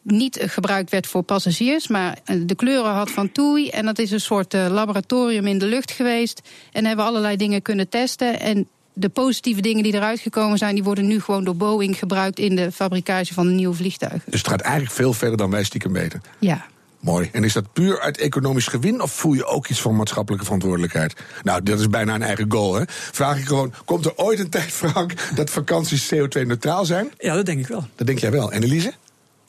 niet 0.03 0.39
gebruikt 0.41 0.91
werd 0.91 1.07
voor 1.07 1.23
passagiers, 1.23 1.89
maar 1.89 2.19
eh, 2.25 2.37
de 2.47 2.55
kleuren 2.55 2.93
had 2.93 3.11
van 3.11 3.33
TUI. 3.33 3.69
En 3.69 3.85
dat 3.85 3.99
is 3.99 4.11
een 4.11 4.21
soort 4.21 4.53
laboratorium 4.53 5.47
in 5.47 5.59
de 5.59 5.67
lucht 5.67 5.91
geweest. 5.91 6.41
En 6.73 6.85
hebben 6.85 7.05
allerlei 7.05 7.37
dingen 7.37 7.63
kunnen 7.63 7.89
testen. 7.89 8.41
En 8.41 8.69
de 8.93 9.09
positieve 9.09 9.61
dingen 9.61 9.83
die 9.83 9.95
eruit 9.95 10.21
gekomen 10.21 10.59
zijn, 10.59 10.75
die 10.75 10.85
worden 10.85 11.07
nu 11.07 11.21
gewoon 11.21 11.45
door 11.45 11.57
Boeing 11.57 11.99
gebruikt 11.99 12.39
in 12.39 12.57
de 12.57 12.73
fabricage 12.73 13.35
van 13.35 13.47
de 13.47 13.53
nieuwe 13.53 13.75
vliegtuigen. 13.75 14.31
Dus 14.31 14.41
het 14.41 14.49
gaat 14.49 14.61
eigenlijk 14.61 14.95
veel 14.95 15.13
verder 15.13 15.37
dan 15.37 15.51
wij 15.51 15.65
stiekem 15.65 15.93
weten. 15.93 16.23
Ja. 16.39 16.67
Mooi. 17.05 17.29
En 17.33 17.45
is 17.45 17.53
dat 17.53 17.73
puur 17.73 18.01
uit 18.01 18.19
economisch 18.19 18.67
gewin 18.67 19.01
of 19.01 19.13
voel 19.13 19.33
je 19.33 19.45
ook 19.45 19.69
iets 19.69 19.81
van 19.81 19.97
maatschappelijke 19.97 20.45
verantwoordelijkheid? 20.45 21.15
Nou, 21.43 21.63
dat 21.63 21.81
is 21.81 21.89
bijna 21.89 22.15
een 22.15 22.23
eigen 22.23 22.53
goal, 22.53 22.75
hè? 22.75 22.83
Vraag 22.87 23.39
ik 23.39 23.47
gewoon, 23.47 23.73
komt 23.85 24.05
er 24.05 24.17
ooit 24.17 24.39
een 24.39 24.51
tijd, 24.51 24.73
Frank, 24.73 25.15
dat 25.35 25.51
vakanties 25.51 26.15
CO2-neutraal 26.15 26.85
zijn? 26.85 27.13
Ja, 27.19 27.35
dat 27.35 27.47
denk 27.47 27.59
ik 27.59 27.67
wel. 27.67 27.89
Dat 27.95 28.07
denk 28.07 28.19
jij 28.19 28.31
wel. 28.31 28.53
En 28.53 28.63
Elise? 28.63 28.93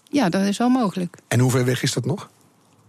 ja, 0.10 0.30
dat 0.30 0.42
is 0.42 0.58
wel 0.58 0.70
mogelijk. 0.70 1.16
En 1.28 1.40
hoe 1.40 1.52
ver 1.52 1.66
weg 1.66 1.84
is 1.84 1.94
dat 1.94 2.06
nog? 2.06 2.30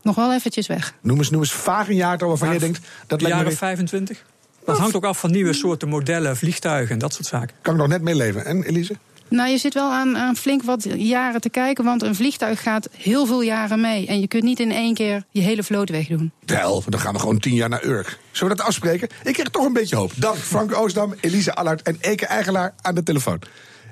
Nog 0.02 0.16
wel 0.16 0.32
eventjes 0.34 0.66
weg. 0.66 0.94
Noem 1.00 1.18
eens, 1.18 1.30
noem 1.30 1.40
eens 1.40 1.52
vaag 1.52 1.88
een 1.88 1.94
jaartal 1.94 2.28
waarvan 2.28 2.52
je 2.52 2.58
denkt... 2.58 2.80
dat 3.06 3.20
De 3.20 3.26
jaren 3.26 3.56
25? 3.56 4.24
Dat 4.64 4.78
hangt 4.78 4.96
ook 4.96 5.04
af 5.04 5.18
van 5.18 5.30
nieuwe 5.30 5.52
soorten 5.52 5.88
modellen, 5.88 6.36
vliegtuigen 6.36 6.92
en 6.92 6.98
dat 6.98 7.12
soort 7.12 7.26
zaken. 7.26 7.56
kan 7.62 7.74
ik 7.74 7.80
nog 7.80 7.88
net 7.88 8.02
meeleven. 8.02 8.44
En 8.44 8.62
Elise? 8.62 8.96
Nou, 9.28 9.50
je 9.50 9.58
zit 9.58 9.74
wel 9.74 9.90
aan, 9.92 10.16
aan 10.16 10.36
flink 10.36 10.62
wat 10.62 10.86
jaren 10.96 11.40
te 11.40 11.50
kijken, 11.50 11.84
want 11.84 12.02
een 12.02 12.14
vliegtuig 12.14 12.62
gaat 12.62 12.88
heel 12.96 13.26
veel 13.26 13.40
jaren 13.42 13.80
mee. 13.80 14.06
En 14.06 14.20
je 14.20 14.28
kunt 14.28 14.42
niet 14.42 14.60
in 14.60 14.72
één 14.72 14.94
keer 14.94 15.24
je 15.30 15.40
hele 15.40 15.62
vloot 15.62 15.90
wegdoen. 15.90 16.32
Wel, 16.46 16.82
dan 16.88 17.00
gaan 17.00 17.12
we 17.12 17.18
gewoon 17.18 17.38
tien 17.38 17.54
jaar 17.54 17.68
naar 17.68 17.84
Urk. 17.84 18.18
Zullen 18.30 18.52
we 18.52 18.58
dat 18.58 18.66
afspreken? 18.66 19.08
Ik 19.24 19.32
krijg 19.32 19.48
toch 19.48 19.64
een 19.64 19.72
beetje 19.72 19.96
hoop. 19.96 20.12
Dan 20.16 20.36
Frank 20.36 20.76
Oostdam, 20.76 21.14
Elise 21.20 21.54
Allard 21.54 21.82
en 21.82 21.96
Eke 22.00 22.26
Eigelaar 22.26 22.74
aan 22.82 22.94
de 22.94 23.02
telefoon. 23.02 23.38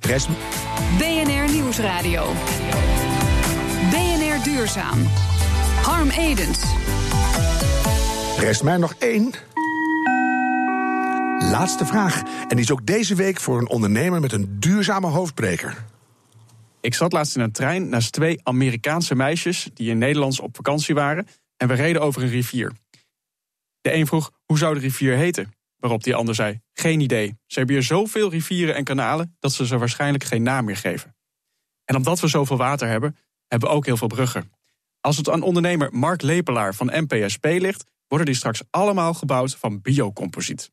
Rest, 0.01 0.29
BNR 0.99 1.53
Nieuwsradio. 1.53 2.33
BNR 3.91 4.45
Duurzaam. 4.45 5.09
Harm 5.83 6.11
Edens. 6.11 6.59
rest 8.39 8.63
mij 8.63 8.77
nog 8.77 8.95
één. 8.99 9.33
Laatste 11.51 11.87
vraag. 11.87 12.23
En 12.23 12.49
die 12.49 12.61
is 12.61 12.71
ook 12.71 12.87
deze 12.87 13.15
week 13.15 13.41
voor 13.41 13.59
een 13.59 13.69
ondernemer 13.69 14.21
met 14.21 14.33
een 14.33 14.61
duurzame 14.61 15.07
hoofdbreker. 15.07 15.85
Ik 16.81 16.95
zat 16.95 17.13
laatst 17.13 17.37
in 17.37 17.43
een 17.43 17.53
trein 17.53 17.89
naast 17.89 18.13
twee 18.13 18.41
Amerikaanse 18.43 19.15
meisjes 19.15 19.71
die 19.75 19.91
in 19.91 19.99
Nederlands 19.99 20.41
op 20.41 20.57
vakantie 20.57 20.95
waren 20.95 21.27
en 21.57 21.69
we 21.69 21.75
reden 21.75 22.03
over 22.03 22.23
een 22.23 22.29
rivier. 22.29 22.73
De 23.81 23.95
een 23.95 24.07
vroeg 24.07 24.31
hoe 24.45 24.59
zou 24.59 24.75
de 24.75 24.81
rivier 24.81 25.17
heten? 25.17 25.53
Waarop 25.77 26.05
die 26.05 26.15
ander 26.15 26.35
zei: 26.35 26.61
Geen 26.73 27.01
idee. 27.01 27.27
Ze 27.47 27.59
hebben 27.59 27.75
hier 27.75 27.85
zoveel 27.85 28.31
rivieren 28.31 28.75
en 28.75 28.85
kanalen 28.85 29.37
dat 29.39 29.53
ze 29.53 29.67
ze 29.67 29.79
waarschijnlijk 29.79 30.25
geen 30.25 30.43
naam 30.43 30.65
meer 30.65 30.77
geven. 30.77 31.17
En 31.85 31.97
omdat 31.97 32.21
we 32.21 32.29
zoveel 32.29 32.57
water 32.57 32.89
hebben, 32.89 33.17
hebben 33.49 33.69
we 33.69 33.75
ook 33.75 33.87
heel 33.87 33.97
veel 33.97 34.09
bruggen. 34.09 34.53
Als 35.01 35.17
het 35.17 35.31
aan 35.31 35.43
ondernemer 35.43 35.89
Mark 35.93 36.23
Lepelaar 36.23 36.75
van 36.75 36.91
MPSP 36.93 37.45
ligt, 37.45 37.85
worden 38.09 38.27
die 38.27 38.37
straks 38.37 38.63
allemaal 38.71 39.15
gebouwd 39.15 39.57
van 39.57 39.81
biocomposiet. 39.81 40.71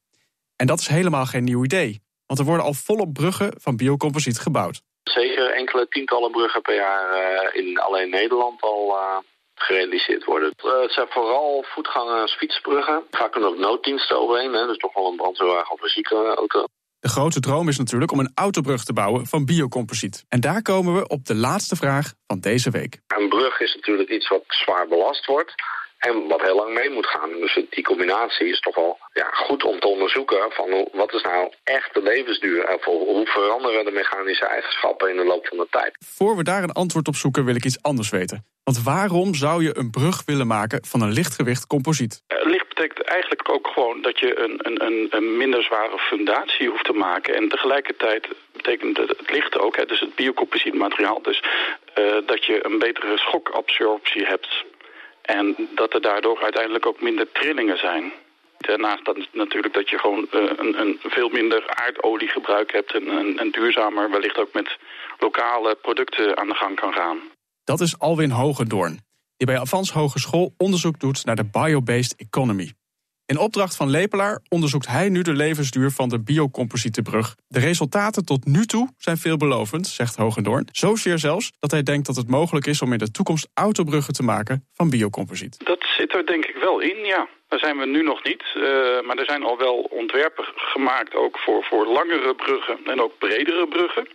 En 0.61 0.67
dat 0.67 0.79
is 0.79 0.87
helemaal 0.87 1.25
geen 1.25 1.43
nieuw 1.43 1.63
idee, 1.63 2.01
want 2.25 2.39
er 2.39 2.45
worden 2.45 2.65
al 2.65 2.73
volop 2.73 3.13
bruggen 3.13 3.53
van 3.57 3.75
biocomposiet 3.75 4.39
gebouwd. 4.39 4.81
Zeker 5.03 5.51
enkele 5.51 5.87
tientallen 5.87 6.31
bruggen 6.31 6.61
per 6.61 6.75
jaar 6.75 7.11
eh, 7.11 7.63
in 7.63 7.79
alleen 7.79 8.09
Nederland 8.09 8.61
al 8.61 8.97
eh, 8.97 9.17
gerealiseerd 9.55 10.23
worden. 10.25 10.51
Eh, 10.57 10.81
het 10.81 10.91
zijn 10.91 11.07
vooral 11.09 11.65
voetgangers, 11.67 12.33
fietsbruggen. 12.33 13.03
Vaak 13.11 13.31
kunnen 13.31 13.49
ook 13.49 13.57
nooddiensten 13.57 14.19
overheen, 14.19 14.53
hè, 14.53 14.67
dus 14.67 14.77
toch 14.77 14.93
wel 14.93 15.07
een 15.07 15.15
brandweerwagen 15.15 15.73
of 15.73 15.81
een 15.81 15.89
ziekenauto. 15.89 16.65
De 16.99 17.09
grote 17.09 17.39
droom 17.39 17.67
is 17.67 17.77
natuurlijk 17.77 18.11
om 18.11 18.19
een 18.19 18.31
autobrug 18.35 18.83
te 18.83 18.93
bouwen 18.93 19.25
van 19.25 19.45
biocomposiet. 19.45 20.25
En 20.29 20.39
daar 20.41 20.61
komen 20.61 20.95
we 20.95 21.07
op 21.07 21.25
de 21.25 21.35
laatste 21.35 21.75
vraag 21.75 22.13
van 22.27 22.39
deze 22.39 22.69
week. 22.69 22.99
Een 23.07 23.29
brug 23.29 23.59
is 23.59 23.75
natuurlijk 23.75 24.09
iets 24.09 24.27
wat 24.27 24.43
zwaar 24.47 24.87
belast 24.87 25.25
wordt 25.25 25.53
en 26.07 26.27
wat 26.27 26.41
heel 26.41 26.55
lang 26.55 26.73
mee 26.73 26.89
moet 26.89 27.07
gaan. 27.07 27.29
Dus 27.29 27.59
die 27.69 27.83
combinatie 27.83 28.47
is 28.47 28.59
toch 28.59 28.75
wel 28.75 28.97
ja, 29.13 29.29
goed 29.31 29.63
om 29.63 29.79
te 29.79 29.87
onderzoeken 29.87 30.51
van 30.51 30.87
wat 30.91 31.13
is 31.13 31.21
nou 31.21 31.51
echt 31.63 31.93
de 31.93 32.01
levensduur 32.01 32.65
en 32.65 32.79
hoe 32.83 33.25
veranderen 33.25 33.85
de 33.85 33.91
mechanische 33.91 34.45
eigenschappen 34.45 35.09
in 35.09 35.15
de 35.15 35.25
loop 35.25 35.47
van 35.47 35.57
de 35.57 35.67
tijd. 35.69 35.97
Voor 36.15 36.35
we 36.37 36.43
daar 36.43 36.63
een 36.63 36.71
antwoord 36.71 37.07
op 37.07 37.15
zoeken 37.15 37.45
wil 37.45 37.55
ik 37.55 37.65
iets 37.65 37.81
anders 37.81 38.09
weten. 38.09 38.45
Want 38.63 38.83
waarom 38.83 39.35
zou 39.35 39.63
je 39.63 39.77
een 39.77 39.89
brug 39.89 40.25
willen 40.25 40.47
maken 40.47 40.85
van 40.85 41.01
een 41.01 41.11
lichtgewicht 41.11 41.67
composiet? 41.67 42.23
Eh, 42.27 42.45
Licht 42.45 42.67
betekent 42.67 43.01
eigenlijk 43.01 43.49
ook 43.49 43.67
gewoon 43.67 44.01
dat 44.01 44.19
je 44.19 44.39
een, 44.39 44.59
een, 44.61 44.85
een, 44.85 45.07
een 45.09 45.37
minder 45.37 45.63
zware 45.63 45.97
fundatie 45.97 46.69
hoeft 46.69 46.85
te 46.85 46.93
maken. 46.93 47.35
En 47.35 47.49
tegelijkertijd 47.49 48.27
betekent 48.53 48.97
het, 48.97 49.09
het 49.09 49.31
licht 49.31 49.59
ook, 49.59 49.75
hè, 49.75 49.85
dus 49.85 49.99
het 49.99 50.15
biocomposietmateriaal, 50.15 51.21
dus 51.21 51.43
eh, 51.93 52.03
dat 52.25 52.45
je 52.45 52.65
een 52.65 52.79
betere 52.79 53.17
schokabsorptie 53.17 54.25
hebt. 54.25 54.63
En 55.37 55.55
dat 55.75 55.93
er 55.93 56.01
daardoor 56.01 56.39
uiteindelijk 56.41 56.85
ook 56.85 57.01
minder 57.01 57.31
trillingen 57.31 57.77
zijn. 57.77 58.11
Daarnaast 58.57 59.01
natuurlijk 59.31 59.73
dat 59.73 59.89
je 59.89 59.97
gewoon 59.97 60.27
eh, 60.31 60.39
een, 60.55 60.79
een 60.79 60.99
veel 61.03 61.29
minder 61.29 61.63
aardoliegebruik 61.67 62.71
hebt 62.71 62.93
en 62.93 63.51
duurzamer 63.51 64.11
wellicht 64.11 64.37
ook 64.37 64.53
met 64.53 64.77
lokale 65.19 65.75
producten 65.81 66.37
aan 66.37 66.47
de 66.47 66.53
gang 66.53 66.75
kan 66.75 66.93
gaan. 66.93 67.17
Dat 67.63 67.79
is 67.81 67.99
Alwin 67.99 68.31
Hogendoorn, 68.31 68.99
die 69.37 69.47
bij 69.47 69.59
Avans 69.59 69.91
Hogeschool 69.91 70.53
onderzoek 70.57 70.99
doet 70.99 71.25
naar 71.25 71.35
de 71.35 71.49
biobased 71.51 72.15
economy. 72.17 72.71
In 73.31 73.37
opdracht 73.37 73.75
van 73.75 73.89
Lepelaar 73.89 74.39
onderzoekt 74.49 74.87
hij 74.87 75.09
nu 75.09 75.21
de 75.21 75.33
levensduur 75.33 75.91
van 75.91 76.09
de 76.09 76.19
biocomposietenbrug. 76.19 77.35
De 77.47 77.59
resultaten 77.59 78.25
tot 78.25 78.45
nu 78.45 78.65
toe 78.65 78.89
zijn 78.97 79.17
veelbelovend, 79.17 79.87
zegt 79.87 80.15
Hogendoorn. 80.15 80.67
Zozeer 80.71 81.19
zelfs 81.19 81.51
dat 81.59 81.71
hij 81.71 81.83
denkt 81.83 82.05
dat 82.05 82.15
het 82.15 82.29
mogelijk 82.29 82.65
is 82.65 82.81
om 82.81 82.91
in 82.93 82.97
de 82.97 83.11
toekomst 83.11 83.47
autobruggen 83.53 84.13
te 84.13 84.23
maken 84.23 84.65
van 84.73 84.89
biocomposiet. 84.89 85.65
Dat 85.65 85.83
zit 85.97 86.13
er 86.13 86.25
denk 86.25 86.45
ik 86.45 86.55
wel 86.55 86.79
in, 86.79 87.05
ja. 87.05 87.27
Daar 87.47 87.59
zijn 87.59 87.77
we 87.77 87.85
nu 87.85 88.03
nog 88.03 88.23
niet. 88.23 88.43
eh, 88.55 88.61
maar 89.05 89.17
er 89.17 89.25
zijn 89.25 89.43
al 89.43 89.57
wel 89.57 89.75
ontwerpen 89.75 90.45
gemaakt 90.55 91.15
ook 91.15 91.39
voor, 91.39 91.63
voor 91.63 91.85
langere 91.87 92.35
bruggen 92.35 92.79
en 92.85 93.01
ook 93.01 93.17
bredere 93.17 93.67
bruggen. 93.67 94.07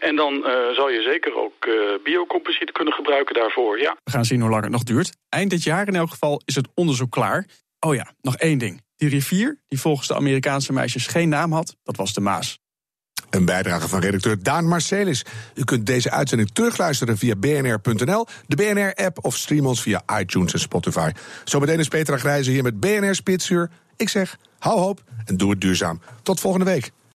En 0.00 0.16
dan 0.16 0.46
eh, 0.46 0.70
zal 0.74 0.90
je 0.90 1.02
zeker 1.02 1.36
ook 1.36 1.66
eh 1.66 1.72
biocomposiet 2.04 2.72
kunnen 2.72 2.94
gebruiken 2.94 3.34
daarvoor, 3.34 3.80
ja. 3.80 3.96
We 4.04 4.10
gaan 4.10 4.24
zien 4.24 4.40
hoe 4.40 4.50
lang 4.50 4.62
het 4.62 4.72
nog 4.72 4.82
duurt. 4.82 5.16
Eind 5.28 5.50
dit 5.50 5.62
jaar 5.62 5.86
in 5.86 5.94
elk 5.94 6.10
geval 6.10 6.42
is 6.44 6.54
het 6.54 6.68
onderzoek 6.74 7.10
klaar. 7.10 7.46
Oh 7.84 7.94
ja, 7.94 8.12
nog 8.20 8.36
één 8.36 8.58
ding. 8.58 8.82
Die 8.96 9.08
rivier, 9.08 9.62
die 9.68 9.80
volgens 9.80 10.08
de 10.08 10.14
Amerikaanse 10.14 10.72
meisjes 10.72 11.06
geen 11.06 11.28
naam 11.28 11.52
had, 11.52 11.76
dat 11.82 11.96
was 11.96 12.12
de 12.12 12.20
Maas. 12.20 12.58
Een 13.30 13.44
bijdrage 13.44 13.88
van 13.88 14.00
redacteur 14.00 14.42
Daan 14.42 14.68
Marcelis. 14.68 15.24
U 15.54 15.64
kunt 15.64 15.86
deze 15.86 16.10
uitzending 16.10 16.50
terugluisteren 16.52 17.18
via 17.18 17.36
bnr.nl, 17.36 18.26
de 18.46 18.56
BNR-app 18.56 19.24
of 19.24 19.36
stream 19.36 19.66
ons 19.66 19.82
via 19.82 20.02
iTunes 20.18 20.52
en 20.52 20.58
Spotify. 20.58 21.10
Zometeen 21.44 21.78
is 21.78 21.88
Petra 21.88 22.16
Grijze 22.16 22.50
hier 22.50 22.62
met 22.62 22.80
BNR 22.80 23.14
Spitsuur. 23.14 23.70
Ik 23.96 24.08
zeg, 24.08 24.36
hou 24.58 24.80
hoop 24.80 25.02
en 25.24 25.36
doe 25.36 25.50
het 25.50 25.60
duurzaam. 25.60 26.00
Tot 26.22 26.40
volgende 26.40 26.66
week. 26.66 26.92